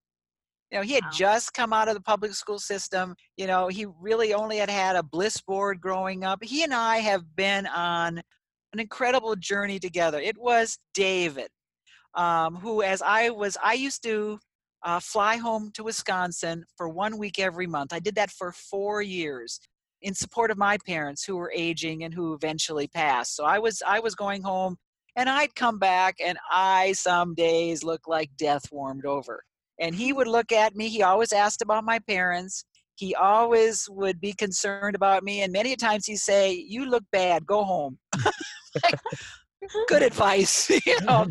[0.72, 1.10] know, he had Wow.
[1.12, 3.16] just come out of the public school system.
[3.36, 6.44] You know, he really only had had a bliss board growing up.
[6.44, 8.22] He and I have been on
[8.74, 10.18] an incredible journey together.
[10.20, 11.48] It was David,
[12.14, 14.40] um, who, as I was, I used to
[14.84, 17.92] uh, fly home to Wisconsin for one week every month.
[17.92, 19.60] I did that for four years
[20.02, 23.36] in support of my parents who were aging and who eventually passed.
[23.36, 24.76] So I was I was going home
[25.16, 29.42] and I'd come back and I some days looked like death warmed over.
[29.80, 32.64] And he would look at me, he always asked about my parents.
[32.96, 37.46] He always would be concerned about me and many times he'd say, "You look bad,
[37.46, 37.98] go home."
[38.82, 38.98] Like,
[39.88, 41.26] Good advice, you know.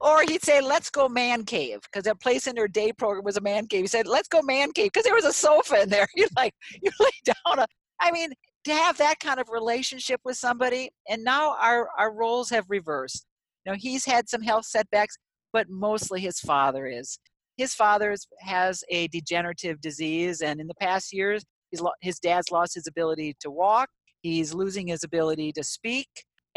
[0.00, 3.36] Or he'd say, "Let's go man cave," because that place in their day program was
[3.36, 3.82] a man cave.
[3.82, 6.06] He said, "Let's go man cave," because there was a sofa in there.
[6.16, 7.66] You like you lay down a.
[8.00, 8.30] I mean,
[8.64, 13.26] to have that kind of relationship with somebody, and now our our roles have reversed.
[13.64, 15.16] You know, he's had some health setbacks,
[15.52, 17.18] but mostly his father is.
[17.58, 21.44] His father has a degenerative disease, and in the past years,
[21.78, 23.90] lo- his dad's lost his ability to walk.
[24.22, 26.08] He's losing his ability to speak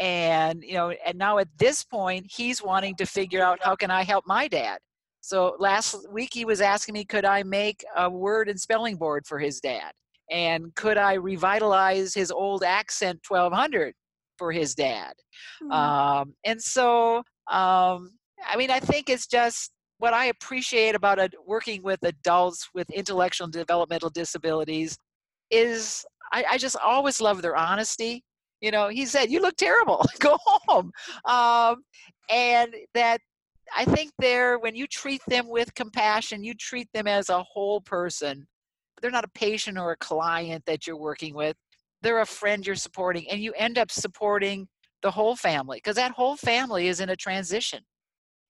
[0.02, 3.90] and you know and now at this point he's wanting to figure out how can
[3.90, 4.78] i help my dad?
[5.20, 9.26] So last week he was asking me could i make a word and spelling board
[9.26, 9.92] for his dad?
[10.30, 13.94] And could i revitalize his old Accent 1200
[14.38, 15.12] for his dad?
[15.70, 17.18] Um, and so
[17.50, 18.10] um,
[18.48, 19.70] i mean i think it's just
[20.02, 24.98] what i appreciate about it, working with adults with intellectual and developmental disabilities
[25.52, 28.24] is I, I just always love their honesty.
[28.60, 30.04] You know he said you look terrible.
[30.18, 30.90] Go home.
[31.24, 31.84] Um,
[32.28, 33.20] and that
[33.76, 37.80] i think they're when you treat them with compassion you treat them as a whole
[37.80, 38.44] person.
[39.00, 41.56] They're not a patient or a client that you're working with.
[42.02, 44.66] They're a friend you're supporting and you end up supporting
[45.02, 47.84] the whole family because that whole family is in a transition.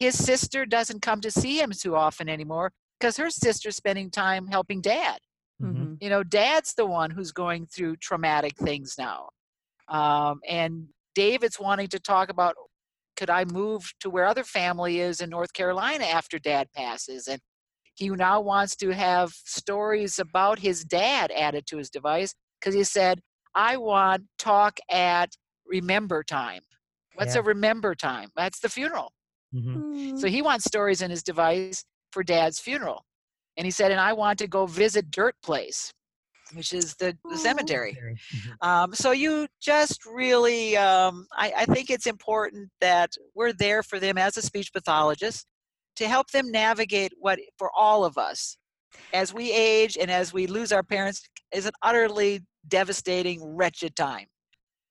[0.02, 4.48] His sister doesn't come to see him too often anymore because her sister's spending time
[4.48, 5.20] helping dad.
[5.62, 5.94] Mm-hmm.
[6.00, 9.28] You know, dad's the one who's going through traumatic things now.
[9.86, 12.56] Um, and David's wanting to talk about
[13.16, 17.28] could I move to where other family is in North Carolina after dad passes?
[17.28, 17.38] And
[17.94, 22.82] he now wants to have stories about his dad added to his device because he
[22.82, 23.20] said,
[23.54, 25.30] I want talk at
[25.64, 26.62] remember time.
[27.14, 27.42] What's Yeah.
[27.42, 28.30] a remember time?
[28.34, 29.12] That's the funeral.
[29.54, 30.18] Mhm.
[30.18, 33.04] So he wants stories in his device for dad's funeral.
[33.56, 35.92] And he said, and I want to go visit Dirt Place,
[36.54, 37.92] which is the, the cemetery.
[38.00, 38.66] Very- mhm.
[38.66, 43.98] Um, so you just really, um, I, I think it's important that we're there for
[44.00, 45.46] them as a speech pathologist
[45.96, 48.56] to help them navigate what, for all of us,
[49.12, 51.22] as we age and as we lose our parents,
[51.52, 54.26] is an utterly devastating, wretched time.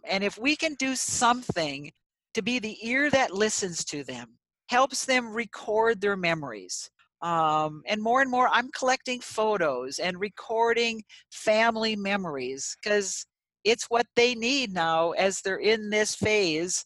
[0.04, 1.92] And if we can do something
[2.34, 4.38] to be the ear that listens to them,
[4.72, 6.90] helps them record their memories.
[7.22, 13.26] Um, and more and more, I'm collecting photos and recording family memories because
[13.64, 16.86] it's what they need now as they're in this phase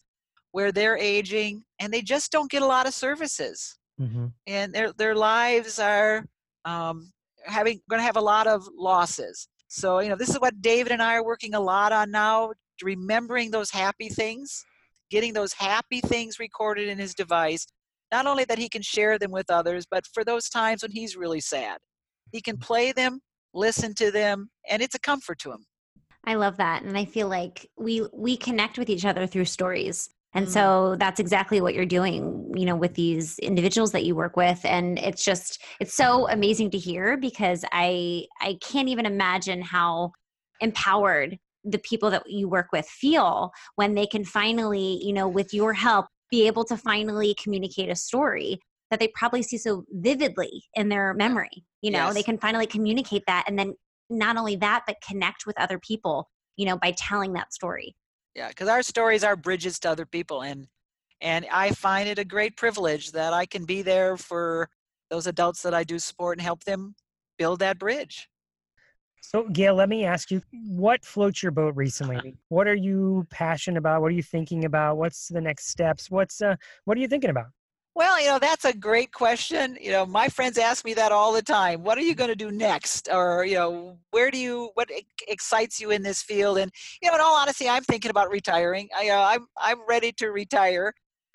[0.52, 4.34] where they're aging and they just don't get a lot of services Mhm.
[4.46, 6.24] and their their lives are
[6.64, 7.12] um,
[7.44, 9.48] having going to have a lot of losses.
[9.68, 12.52] So you know this is what David and I are working a lot on now,
[12.82, 14.64] remembering those happy things,
[15.10, 17.66] getting those happy things recorded in his device.
[18.12, 21.16] Not only that he can share them with others, but for those times when he's
[21.16, 21.78] really sad,
[22.32, 23.20] he can play them,
[23.54, 25.64] listen to them, and it's a comfort to him.
[26.24, 30.10] I love that, and I feel like we we connect with each other through stories,
[30.34, 30.50] and Mm.
[30.50, 32.52] so that's exactly what you're doing.
[32.56, 36.70] You know, with these individuals that you work with, and it's just it's so amazing
[36.70, 40.12] to hear because I I can't even imagine how
[40.60, 45.52] empowered the people that you work with feel when they can finally, you know, with
[45.52, 48.58] your help, be able to finally communicate a story
[48.90, 51.64] that they probably see so vividly in their memory.
[51.82, 53.74] You know, they can finally communicate that, and then
[54.10, 57.96] not only that, but connect with other people, you know, by telling that story.
[58.34, 60.68] Yeah, because our stories are bridges to other people, and
[61.20, 64.68] and I find it a great privilege that I can be there for
[65.10, 66.94] those adults that I do support and help them
[67.38, 68.28] build that bridge.
[69.28, 72.36] So, Gail, let me ask you, what floats your boat recently?
[72.48, 74.00] What are you passionate about?
[74.00, 74.98] What are you thinking about?
[74.98, 76.08] What's the next steps?
[76.08, 76.54] What's uh,
[76.84, 77.46] what are you thinking about?
[77.96, 79.78] Well, you know, that's a great question.
[79.80, 81.82] You know, my friends ask me that all the time.
[81.82, 83.08] What are you going to do next?
[83.12, 84.90] Or, you know, where do you, what
[85.26, 86.58] excites you in this field?
[86.58, 86.70] And,
[87.02, 88.88] you know, in all honesty, I'm thinking about retiring.
[88.96, 90.92] I, uh, I'm, I'm ready to retire.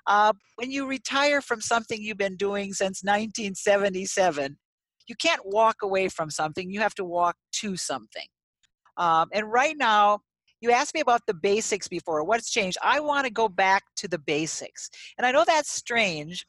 [0.08, 4.56] Uh, when you retire from something you've been doing since 1977,
[5.12, 6.72] you can't walk away from something.
[6.72, 8.28] You have to walk to something.
[8.96, 10.20] Um, and right now,
[10.62, 12.24] you asked me about the basics before.
[12.24, 12.78] What's changed?
[12.82, 14.90] I want to go back to the basics.
[15.18, 16.46] And I know that's strange,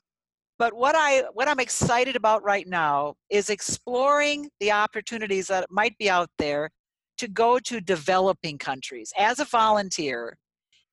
[0.61, 5.99] but what I what I'm excited about right now is exploring the opportunities that might
[5.99, 6.71] be out there
[7.19, 10.37] to go to developing countries as a volunteer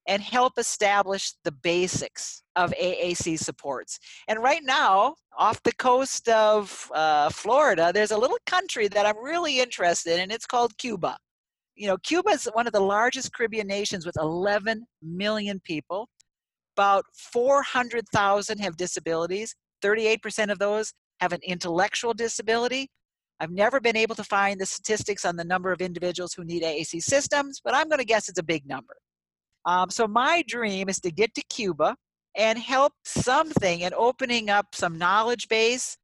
[0.10, 4.00] and help establish the basics of AAC supports.
[4.28, 9.24] And right now, off the coast of uh, Florida, there's a little country that I'm
[9.24, 11.16] really interested in, and it's called Cuba.
[11.76, 16.10] You know, Cuba is one of the largest Caribbean nations with 11 million people.
[16.76, 19.56] About 400,000 have disabilities.
[19.84, 22.90] 38% of those have an intellectual disability.
[23.40, 26.64] I've never been able to find the statistics on the number of individuals who need
[26.64, 28.96] AAC systems, but I'm going to guess it's a big number.
[29.70, 31.96] Um, so my dream is to get to Cuba
[32.36, 35.96] and help something in opening up some knowledge base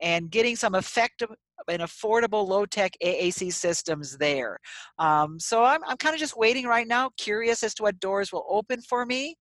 [0.00, 1.28] and getting some effective
[1.68, 4.58] and affordable low-tech AAC systems there.
[4.98, 8.32] Um, so I'm, I'm kind of just waiting right now, curious as to what doors
[8.32, 9.36] will open for me.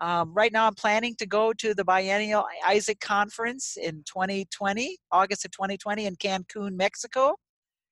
[0.00, 5.44] Um, right now, I'm planning to go to the biennial ISAAC conference in 2020, August
[5.44, 7.34] of 2020 in Cancun, Mexico,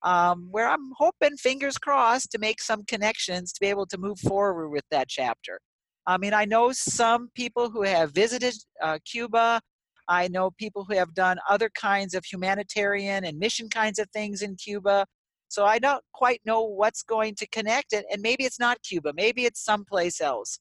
[0.05, 4.21] um, where I'm hoping, fingers crossed, to make some connections to be able to move
[4.21, 5.59] forward with that chapter.
[6.07, 9.61] I mean, I know some people who have visited uh, Cuba.
[10.07, 14.43] I know people who have done other kinds of humanitarian and mission kinds of things
[14.43, 15.07] in Cuba.
[15.49, 18.05] So I don't quite know what's going to connect it.
[18.13, 20.59] And maybe it's not Cuba, maybe it's someplace else.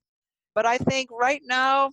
[0.55, 1.91] But I think right now,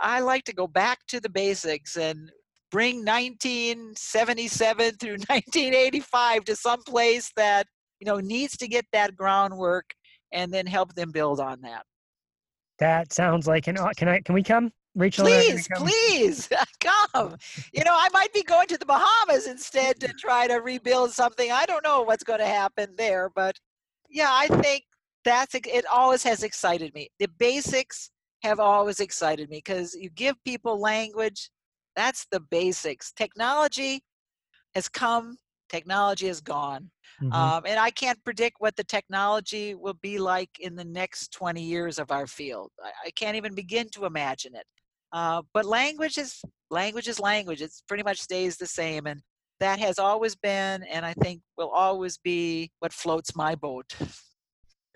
[0.00, 2.30] I like to go back to the basics and
[2.74, 7.68] bring 1977 through 1985 to some place that
[8.00, 9.94] you know needs to get that groundwork
[10.32, 11.84] and then help them build on that.
[12.80, 13.76] That sounds like an.
[13.96, 14.20] Can I?
[14.22, 15.24] Can we come, Rachel?
[15.24, 15.86] and I are gonna Please, come?
[15.86, 16.48] please
[16.80, 17.36] come.
[17.72, 21.52] You know, I might be going to the Bahamas instead to try to rebuild something.
[21.52, 23.56] I don't know what's going to happen there, but
[24.10, 24.82] yeah, I think
[25.24, 25.86] that's it.
[25.92, 27.08] Always has excited me.
[27.20, 28.10] The basics
[28.42, 31.50] have always excited me because you give people language.
[31.96, 33.12] That's the basics.
[33.12, 34.02] Technology
[34.74, 35.36] has come,
[35.68, 36.90] technology is gone.
[37.22, 37.32] Mm-hmm.
[37.32, 41.62] Um, and I can't predict what the technology will be like in the next 20
[41.62, 42.70] years of our field.
[42.82, 44.66] I, I can't even begin to imagine it.
[45.12, 47.62] Uh, but language is language is language.
[47.62, 49.20] It pretty much stays the same, and
[49.60, 53.94] that has always been, and I think will always be what floats my boat.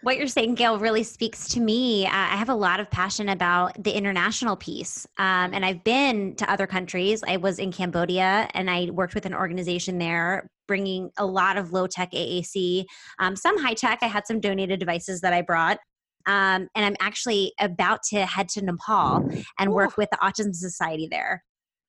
[0.02, 2.06] What you're saying, Gail, really speaks to me.
[2.06, 5.06] Uh, I have a lot of passion about the international piece.
[5.18, 7.24] Um, and I've been to other countries.
[7.26, 11.72] I was in Cambodia and I worked with an organization there bringing a lot of
[11.72, 12.84] low tech AAC,
[13.18, 13.98] um, some high tech.
[14.02, 15.78] I had some donated devices that I brought.
[16.26, 21.08] Um, and I'm actually about to head to Nepal and work with the Autism Society
[21.10, 21.42] there.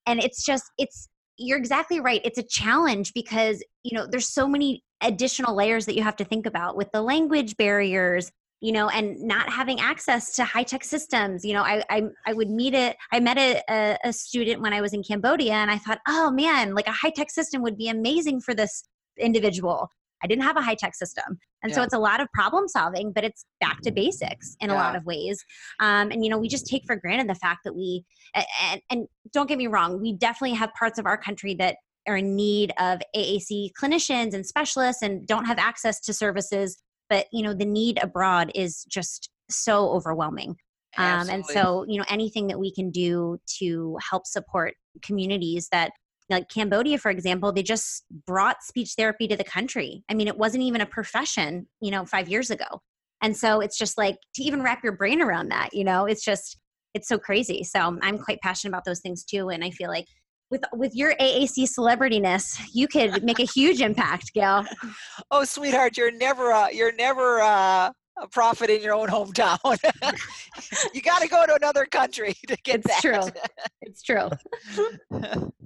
[0.07, 2.21] And it's just, it's, you're exactly right.
[2.23, 6.25] It's a challenge because, you know, there's so many additional layers that you have to
[6.25, 8.29] think about with the language barriers,
[8.59, 11.45] you know, and not having access to high tech systems.
[11.45, 12.97] You know, I, I, I would meet it.
[13.13, 16.75] I met a, a, student when I was in Cambodia and I thought, oh man,
[16.75, 18.83] like a high tech system would be amazing for this
[19.17, 19.89] individual.
[20.23, 21.39] I didn't have a high tech system.
[21.63, 21.75] And yeah.
[21.75, 24.75] so it's a lot of problem solving, but it's back to basics in yeah.
[24.75, 25.43] a lot of ways.
[25.79, 29.07] Um, and, you know, we just take for granted the fact that we, and, and
[29.33, 31.77] don't get me wrong, we definitely have parts of our country that
[32.07, 36.81] are in need of AAC clinicians and specialists and don't have access to services.
[37.09, 40.55] But, you know, the need abroad is just so overwhelming.
[40.97, 45.91] Um, and so, you know, anything that we can do to help support communities that
[46.29, 50.03] like Cambodia, for example, they just brought speech therapy to the country.
[50.09, 52.81] I mean, it wasn't even a profession, you know, five years ago.
[53.21, 56.23] And so it's just like to even wrap your brain around that, you know, it's
[56.23, 56.57] just,
[56.93, 57.63] it's so crazy.
[57.63, 59.49] So I'm quite passionate about those things too.
[59.49, 60.05] And I feel like
[60.49, 64.65] with with your AAC celebrityness, you could make a huge impact, Gail.
[65.31, 69.59] Oh, sweetheart, you're never uh, you're never uh, a prophet in your own hometown.
[70.93, 73.01] you got to go to another country to get it's that.
[73.01, 73.43] true.
[73.81, 74.29] It's true.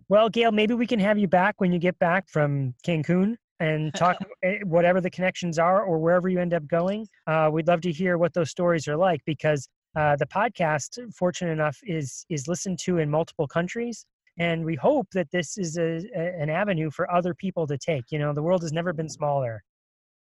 [0.10, 3.94] Well, Gail, maybe we can have you back when you get back from Cancun and
[3.96, 7.08] talk eh, whatever the connections are or wherever you end up going.
[7.28, 11.52] Uh, we'd love to hear what those stories are like because uh, the podcast, fortunate
[11.52, 14.06] enough, is is listened to in multiple countries.
[14.40, 18.06] And we hope that this is a, a, an avenue for other people to take.
[18.10, 19.62] You know, the world has never been smaller.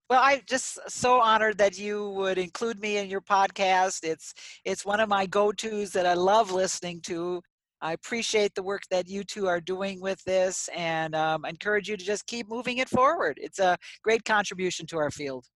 [0.09, 4.05] Well, I'm just so honored that you would include me in your podcast.
[4.05, 4.35] It's
[4.65, 7.43] it's one of my go-tos that I love listening to.
[7.81, 11.97] I appreciate the work that you two are doing with this, and um, encourage you
[11.97, 13.39] to just keep moving it forward.
[13.40, 15.47] It's a great contribution to our field.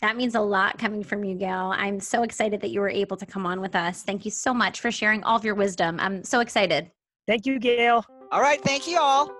[0.00, 1.72] That means a lot coming from you, Gail.
[1.76, 4.02] I'm so excited that you were able to come on with us.
[4.02, 5.98] Thank you so much for sharing all of your wisdom.
[5.98, 6.90] I'm so excited.
[7.26, 8.04] Thank you, Gail.
[8.30, 8.62] All right.
[8.62, 9.30] Thank you all.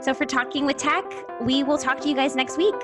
[0.00, 1.04] So, for Talking with Tech,
[1.40, 2.74] we will talk to you guys next week.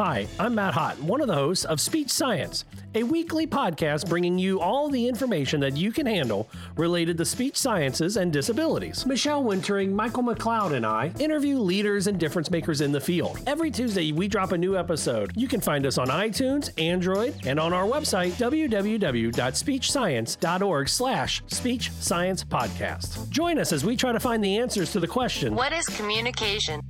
[0.00, 2.64] Hi, I'm Matt Hott, one of the hosts of Speech Science,
[2.94, 7.58] a weekly podcast bringing you all the information that you can handle related to speech
[7.58, 9.04] sciences and disabilities.
[9.04, 13.40] Michelle Wintering, Michael McLeod, and I interview leaders and difference makers in the field.
[13.46, 15.32] Every Tuesday, we drop a new episode.
[15.36, 22.42] You can find us on iTunes, Android, and on our website, www.speechscience.org slash speech science
[22.42, 23.28] podcast.
[23.28, 26.80] Join us as we try to find the answers to the question, What is communication?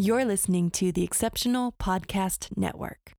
[0.00, 3.16] You're listening to the Exceptional Podcast Network.